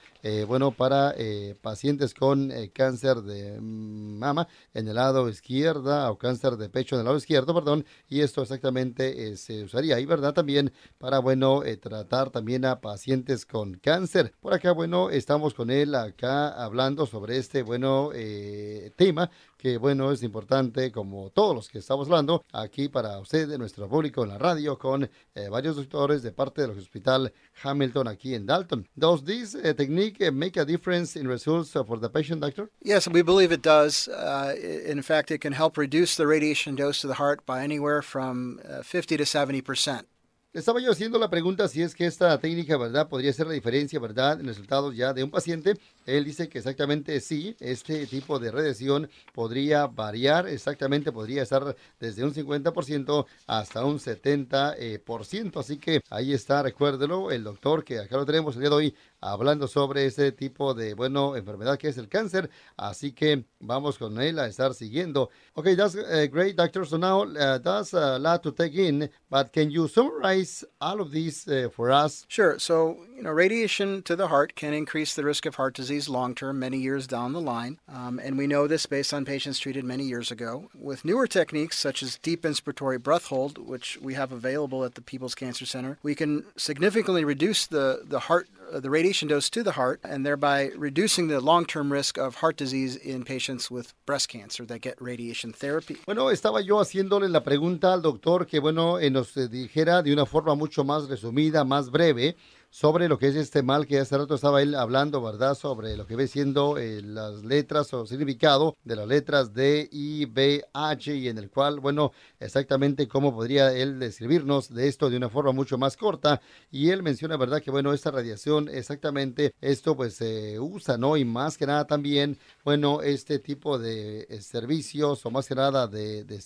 bueno, 0.47 0.73
para 0.73 1.15
pacientes 1.63 2.13
con 2.13 2.53
cáncer 2.75 3.23
de 3.23 3.59
mama 3.61 4.47
en 4.75 4.87
el 4.87 4.95
lado 4.97 5.29
izquierda 5.31 6.11
o 6.11 6.19
cáncer 6.19 6.57
de 6.57 6.69
pecho 6.69 6.97
en 6.97 7.01
el 7.01 7.07
lado 7.07 7.17
izquierdo, 7.17 7.55
perdón. 7.55 7.87
Y 8.09 8.21
esto 8.21 8.43
exactamente 8.43 9.37
se 9.37 9.65
usaría 9.65 9.97
ahí, 9.97 10.05
¿verdad? 10.05 10.35
También 10.35 10.73
para, 10.99 11.19
bueno, 11.21 11.63
tratar 11.81 12.29
también 12.31 12.67
a 12.67 12.81
pacientes 12.81 13.47
con 13.47 13.75
cáncer. 13.79 14.35
Por 14.41 14.53
acá, 14.53 14.73
bueno, 14.73 15.09
estamos 15.09 15.55
con 15.55 15.71
él 15.71 15.95
acá 16.19 16.49
hablando 16.49 17.07
sobre 17.07 17.39
este, 17.39 17.63
bueno, 17.63 18.11
eh, 18.13 18.91
tema 18.97 19.31
que 19.57 19.79
bueno, 19.79 20.11
es 20.13 20.23
importante 20.23 20.91
como 20.91 21.31
todos 21.31 21.55
los 21.55 21.69
que 21.69 21.79
estamos 21.79 22.07
hablando 22.07 22.45
aquí 22.53 22.89
para 22.89 23.19
usted, 23.19 23.57
nuestro 23.59 23.89
público 23.89 24.25
en 24.25 24.31
la 24.31 24.39
radio, 24.39 24.79
con 24.79 25.05
eh, 25.05 25.49
varios 25.49 25.77
doctores 25.77 26.23
de 26.23 26.33
parte 26.33 26.63
del 26.63 26.73
Hospital 26.73 27.33
Hamilton 27.63 28.09
aquí 28.09 28.35
en 28.35 28.47
Dalton. 28.47 28.89
Does 28.97 29.25
this 29.25 29.55
uh, 29.55 29.75
technique 29.75 30.21
uh, 30.21 30.33
make 30.33 30.59
a 30.61 30.65
difference 30.65 31.19
in 31.19 31.29
results 31.29 31.73
for 31.73 32.01
the 32.01 32.09
patient, 32.09 32.41
doctor? 32.41 32.69
Yes, 32.83 33.09
we 33.09 33.23
believe 33.23 33.53
it 33.53 33.63
does. 33.63 34.09
Uh, 34.09 34.55
in 34.87 35.03
fact, 35.03 35.31
it 35.31 35.41
can 35.41 35.53
help 35.53 35.77
reduce 35.77 36.17
the 36.17 36.27
radiation 36.27 36.77
dose 36.77 37.01
to 37.01 37.07
the 37.07 37.15
heart 37.15 37.45
by 37.47 37.63
anywhere 37.63 38.03
from 38.03 38.61
50 38.83 39.17
to 39.17 39.25
70 39.25 39.63
percent. 39.63 40.09
Estaba 40.55 40.81
yo 40.81 40.91
haciendo 40.91 41.19
la 41.19 41.29
pregunta 41.29 41.69
si 41.69 41.83
es 41.83 41.95
que 41.95 42.07
esta 42.07 42.39
técnica, 42.41 42.79
¿verdad?, 42.79 43.09
podría 43.09 43.33
ser 43.35 43.47
la 43.47 43.53
diferencia, 43.53 44.01
¿verdad?, 44.01 44.41
en 44.41 44.47
resultados 44.47 44.97
ya 44.97 45.13
de 45.13 45.23
un 45.23 45.31
paciente. 45.31 45.75
Él 46.09 46.25
dice 46.25 46.49
que 46.49 46.59
exactamente 46.59 47.21
sí, 47.21 47.57
este 47.61 48.07
tipo 48.07 48.39
de 48.39 48.51
radiación 48.51 49.09
podría 49.33 49.87
variar, 49.87 50.49
exactamente 50.49 51.13
podría 51.13 51.43
estar 51.43 51.77
desde 52.01 52.25
un 52.25 52.33
50% 52.35 53.27
hasta 53.47 53.85
un 53.85 53.99
70%. 53.99 54.77
Eh, 54.79 54.99
por 54.99 55.25
ciento. 55.25 55.61
Así 55.61 55.79
que 55.79 56.01
ahí 56.11 56.33
está, 56.33 56.63
recuérdelo, 56.63 57.31
el 57.31 57.45
doctor 57.45 57.85
que 57.85 57.99
acá 57.99 58.17
lo 58.17 58.27
tenemos 58.27 58.55
el 58.55 58.61
día 58.61 58.71
de 58.71 58.77
hoy 58.77 58.95
hablando 59.21 59.67
sobre 59.67 60.07
ese 60.07 60.33
tipo 60.33 60.75
de, 60.75 60.95
bueno, 60.95 61.37
enfermedad 61.37 61.79
que 61.79 61.89
es 61.89 61.99
el 61.99 62.09
cáncer. 62.09 62.51
Así 62.77 63.13
que 63.13 63.45
vamos 63.59 63.99
con 63.99 64.21
él 64.21 64.39
a 64.39 64.47
estar 64.47 64.75
siguiendo. 64.75 65.31
Okay, 65.55 65.75
that's 65.75 65.95
uh, 65.97 66.29
great, 66.31 66.57
doctor. 66.57 66.85
So 66.87 66.97
now 66.99 67.23
uh, 67.23 67.59
that's 67.59 67.95
a 67.95 68.19
lot 68.19 68.43
to 68.43 68.53
take 68.53 68.75
in, 68.75 69.11
but 69.31 69.53
can 69.53 69.71
you 69.71 69.89
summarize 69.89 70.65
all 70.81 71.01
of 71.01 71.11
these 71.11 71.49
uh, 71.49 71.69
for 71.71 71.91
us? 71.91 72.25
Sure. 72.29 72.59
So, 72.59 72.99
you 73.17 73.23
know, 73.23 73.33
radiation 73.33 74.03
to 74.03 74.15
the 74.15 74.29
heart 74.29 74.55
can 74.55 74.73
increase 74.73 75.15
the 75.15 75.25
risk 75.25 75.47
of 75.47 75.57
heart 75.57 75.75
disease 75.75 75.98
long 76.07 76.35
term, 76.35 76.59
many 76.59 76.77
years 76.77 77.07
down 77.07 77.33
the 77.33 77.41
line. 77.41 77.79
Um, 77.89 78.21
and 78.23 78.37
we 78.37 78.47
know 78.47 78.67
this 78.67 78.85
based 78.85 79.15
on 79.15 79.25
patients 79.25 79.59
treated 79.59 79.87
many 79.87 80.05
years 80.05 80.31
ago. 80.31 80.69
With 80.79 81.03
newer 81.03 81.27
techniques 81.27 81.79
such 81.79 82.03
as 82.03 82.19
deep 82.19 82.43
inspiratory 82.43 83.03
breath 83.03 83.29
hold, 83.29 83.57
which 83.57 83.99
we 84.03 84.13
have 84.15 84.33
available 84.33 84.85
at 84.85 84.97
the 84.97 85.01
People's 85.01 85.35
Cancer 85.35 85.65
Center, 85.65 85.97
we 86.03 86.15
can 86.15 86.45
significantly 86.57 87.25
reduce 87.25 87.67
the, 87.67 88.03
the 88.05 88.19
heart 88.21 88.49
uh, 88.71 88.81
the 88.81 88.91
radiation 88.91 89.29
dose 89.29 89.49
to 89.49 89.63
the 89.63 89.73
heart 89.73 90.01
and 90.05 90.27
thereby 90.27 90.71
reducing 90.77 91.29
the 91.29 91.41
long-term 91.41 91.91
risk 91.91 92.19
of 92.19 92.37
heart 92.37 92.57
disease 92.57 92.97
in 92.97 93.25
patients 93.25 93.71
with 93.71 93.95
breast 94.05 94.29
cancer 94.29 94.67
that 94.67 94.81
get 94.81 95.01
radiation 95.01 95.53
therapy. 95.53 95.97
Bueno, 96.05 96.31
estaba 96.31 96.61
yo 96.61 96.79
haciéndole 96.79 97.29
la 97.29 97.43
pregunta 97.43 97.95
al 97.95 98.03
doctor 98.03 98.47
que 98.47 98.61
bueno, 98.61 98.99
eh, 98.99 99.11
nos 99.11 99.35
dijera 99.51 100.03
de 100.03 100.13
una 100.13 100.27
forma 100.27 100.55
mucho 100.55 100.85
más 100.85 101.09
resumida, 101.09 101.65
más 101.65 101.91
breve 101.91 102.37
sobre 102.71 103.09
lo 103.09 103.19
que 103.19 103.29
es 103.29 103.37
este 103.37 103.63
mal 103.63 103.87
que 103.87 103.99
hace 103.99 104.17
rato 104.17 104.35
estaba 104.35 104.61
él 104.61 104.75
hablando, 104.75 105.23
¿verdad? 105.23 105.55
Sobre 105.55 105.97
lo 105.97 106.07
que 106.07 106.17
ve 106.17 106.29
siendo 106.29 106.77
eh, 106.77 107.01
las 107.03 107.45
letras 107.45 107.93
o 107.95 108.07
significado 108.07 108.77
de 108.85 108.97
las 108.97 109.09
letras 109.09 109.55
D, 109.55 109.89
I, 109.91 110.27
B, 110.27 110.65
H 110.73 111.15
y 111.15 111.29
en 111.29 111.39
el 111.39 111.51
cual, 111.51 111.81
bueno, 111.81 112.13
exactamente 112.41 113.09
cómo 113.09 113.35
podría 113.35 113.73
él 113.73 113.99
describirnos 113.99 114.73
de 114.73 114.89
esto 114.89 115.09
de 115.09 115.17
una 115.17 115.31
forma 115.31 115.53
mucho 115.53 115.79
más 115.79 115.97
corta. 115.97 116.41
Y 116.71 116.91
él 116.91 117.03
menciona, 117.03 117.37
¿verdad? 117.37 117.63
Que 117.63 117.71
bueno, 117.71 117.93
esta 117.93 118.11
radiación, 118.11 118.69
exactamente 118.69 119.55
esto 119.61 119.97
pues 119.97 120.15
se 120.15 120.61
usa, 120.61 120.99
¿no? 120.99 121.17
Y 121.17 121.25
más 121.25 121.57
que 121.57 121.67
nada 121.67 121.87
también, 121.87 122.39
bueno, 122.65 123.01
este 123.03 123.39
tipo 123.39 123.79
de 123.79 124.27
eh, 124.29 124.41
servicios 124.43 125.25
o 125.25 125.31
más 125.31 125.49
que 125.49 125.55
nada 125.55 125.87
de, 125.87 126.25
de 126.25 126.39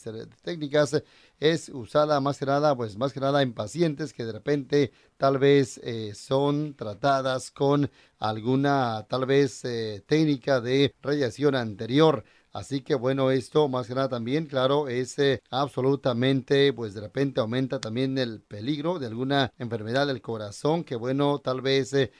técnicas 0.43 1.03
es 1.41 1.69
usada 1.71 2.21
más 2.21 2.39
que 2.39 2.47
nada, 2.47 2.77
pues 2.77 2.97
más 2.97 3.13
que 3.13 3.19
nada 3.19 3.43
en 3.43 3.53
pacientes 3.53 4.13
que 4.13 4.25
de 4.25 4.33
repente 4.33 4.93
tal 5.23 5.39
vez 5.39 5.79
eh, 5.85 6.15
son 6.15 6.75
tratadas 6.75 7.51
con 7.53 7.89
alguna 8.19 9.07
tal 9.09 9.25
vez 9.27 9.65
eh, 9.65 10.03
técnica 10.07 10.61
de 10.61 10.95
radiación 11.01 11.55
anterior. 11.55 12.25
Así 12.53 12.83
que 12.83 12.95
bueno, 12.97 13.31
esto 13.31 13.69
más 13.69 13.87
que 13.87 13.95
nada 13.95 14.09
también, 14.09 14.47
claro, 14.47 14.89
es 14.89 15.19
eh, 15.19 15.41
absolutamente, 15.51 16.73
pues 16.73 16.93
de 16.95 17.01
repente 17.03 17.41
aumenta 17.41 17.81
también 17.81 18.19
el 18.19 18.43
peligro 18.43 18.99
de 18.99 19.07
alguna 19.07 19.53
enfermedad 19.59 20.07
del 20.07 20.21
corazón, 20.21 20.85
que 20.85 20.97
bueno, 20.97 21.39
tal 21.39 21.61
vez 21.63 21.93
eh, 21.95 22.11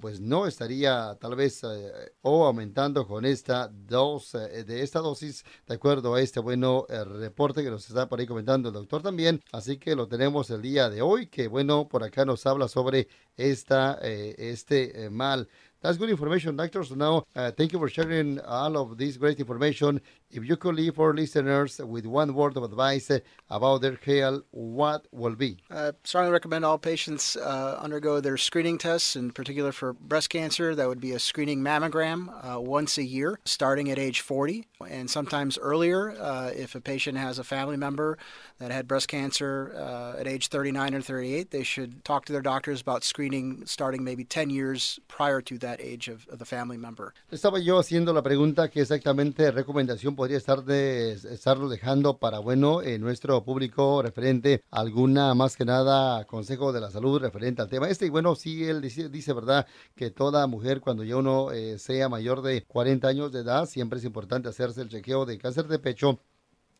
pues 0.00 0.20
no 0.20 0.46
estaría 0.46 1.16
tal 1.20 1.36
vez 1.36 1.62
eh, 1.62 2.12
o 2.22 2.44
aumentando 2.46 3.06
con 3.06 3.24
esta 3.24 3.68
dos 3.68 4.34
eh, 4.34 4.64
de 4.64 4.82
esta 4.82 4.98
dosis 4.98 5.44
de 5.68 5.74
acuerdo 5.74 6.14
a 6.14 6.20
este 6.20 6.40
bueno 6.40 6.84
reporte 6.88 7.62
que 7.62 7.70
nos 7.70 7.88
está 7.88 8.08
por 8.08 8.18
ahí 8.18 8.26
comentando 8.26 8.70
el 8.70 8.74
doctor 8.74 9.02
también. 9.02 9.40
Así 9.52 9.78
que 9.78 9.94
lo 9.94 10.08
tenemos 10.08 10.50
el 10.50 10.62
día 10.62 10.90
de 10.90 11.00
hoy 11.00 11.28
que 11.28 11.46
bueno 11.46 11.88
por 11.88 12.02
acá 12.02 12.24
nos 12.24 12.44
habla 12.44 12.66
sobre 12.66 13.06
esta 13.36 13.98
este 14.02 15.08
mal 15.10 15.48
That's 15.82 15.98
good 15.98 16.10
information, 16.10 16.54
doctor. 16.54 16.84
So 16.84 16.94
now, 16.94 17.24
uh, 17.34 17.50
thank 17.50 17.72
you 17.72 17.78
for 17.80 17.88
sharing 17.88 18.38
all 18.40 18.76
of 18.76 18.96
this 18.96 19.16
great 19.16 19.40
information. 19.40 20.00
If 20.30 20.48
you 20.48 20.56
could 20.56 20.76
leave 20.76 20.98
our 21.00 21.12
listeners 21.12 21.80
with 21.80 22.06
one 22.06 22.34
word 22.34 22.56
of 22.56 22.62
advice 22.62 23.10
about 23.50 23.82
their 23.82 23.96
health, 23.96 24.44
what 24.52 25.06
will 25.10 25.34
be? 25.34 25.58
I 25.70 25.90
strongly 26.04 26.30
recommend 26.30 26.64
all 26.64 26.78
patients 26.78 27.34
uh, 27.36 27.80
undergo 27.80 28.20
their 28.20 28.36
screening 28.36 28.78
tests, 28.78 29.16
in 29.16 29.32
particular 29.32 29.72
for 29.72 29.92
breast 29.92 30.30
cancer. 30.30 30.76
That 30.76 30.86
would 30.86 31.00
be 31.00 31.12
a 31.12 31.18
screening 31.18 31.60
mammogram 31.62 32.28
uh, 32.28 32.60
once 32.60 32.96
a 32.96 33.04
year, 33.04 33.40
starting 33.44 33.90
at 33.90 33.98
age 33.98 34.20
40, 34.20 34.64
and 34.88 35.10
sometimes 35.10 35.58
earlier 35.58 36.12
uh, 36.12 36.52
if 36.54 36.76
a 36.76 36.80
patient 36.80 37.18
has 37.18 37.40
a 37.40 37.44
family 37.44 37.76
member 37.76 38.18
that 38.62 38.70
had 38.70 38.86
breast 38.86 39.08
cancer 39.08 39.72
uh, 39.76 40.20
at 40.20 40.26
age 40.26 40.48
39 40.48 40.94
or 40.94 41.02
38, 41.02 41.50
they 41.50 41.64
should 41.64 42.04
talk 42.04 42.24
to 42.26 42.32
their 42.32 42.42
doctors 42.42 42.80
about 42.80 43.02
screening 43.02 43.66
starting 43.66 44.04
maybe 44.04 44.24
10 44.24 44.50
years 44.50 45.00
prior 45.08 45.40
to 45.42 45.58
that 45.58 45.80
age 45.80 46.08
of, 46.08 46.26
of 46.28 46.38
the 46.38 46.44
family 46.44 46.78
member. 46.78 47.12
Estaba 47.30 47.58
yo 47.58 47.78
haciendo 47.78 48.12
la 48.12 48.22
pregunta 48.22 48.70
que 48.70 48.80
exactamente 48.80 49.50
recomendación 49.50 50.14
podría 50.14 50.38
estar 50.38 50.64
de 50.64 51.12
estarlo 51.12 51.68
dejando 51.68 52.18
para 52.18 52.38
bueno 52.38 52.82
en 52.82 53.00
nuestro 53.00 53.42
público 53.44 54.00
referente 54.00 54.62
a 54.70 54.80
alguna 54.80 55.34
más 55.34 55.56
que 55.56 55.64
nada 55.64 56.24
consejo 56.24 56.72
de 56.72 56.80
la 56.80 56.90
salud 56.90 57.20
referente 57.20 57.62
al 57.62 57.68
tema 57.68 57.88
este 57.88 58.06
y 58.06 58.10
bueno 58.10 58.34
sí 58.34 58.64
él 58.64 58.80
dice, 58.80 59.08
dice 59.08 59.32
verdad 59.32 59.66
que 59.96 60.10
toda 60.10 60.46
mujer 60.46 60.80
cuando 60.80 61.02
ya 61.02 61.16
uno 61.16 61.50
eh, 61.50 61.78
sea 61.78 62.08
mayor 62.08 62.42
de 62.42 62.64
40 62.64 63.08
años 63.08 63.32
de 63.32 63.40
edad 63.40 63.66
siempre 63.66 63.98
es 63.98 64.04
importante 64.04 64.48
hacerse 64.48 64.82
el 64.82 64.88
chequeo 64.88 65.26
de 65.26 65.38
cáncer 65.38 65.66
de 65.66 65.78
pecho 65.78 66.20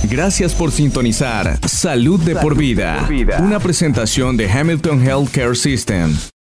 Gracias 0.10 0.54
por 0.54 0.72
sintonizar 0.72 1.60
Salud 1.66 2.20
de 2.22 2.36
por 2.36 2.58
vida, 2.58 3.08
una 3.40 3.60
presentación 3.60 4.36
de 4.36 4.52
Hamilton 4.52 5.02
Healthcare 5.02 5.56
System. 5.56 6.14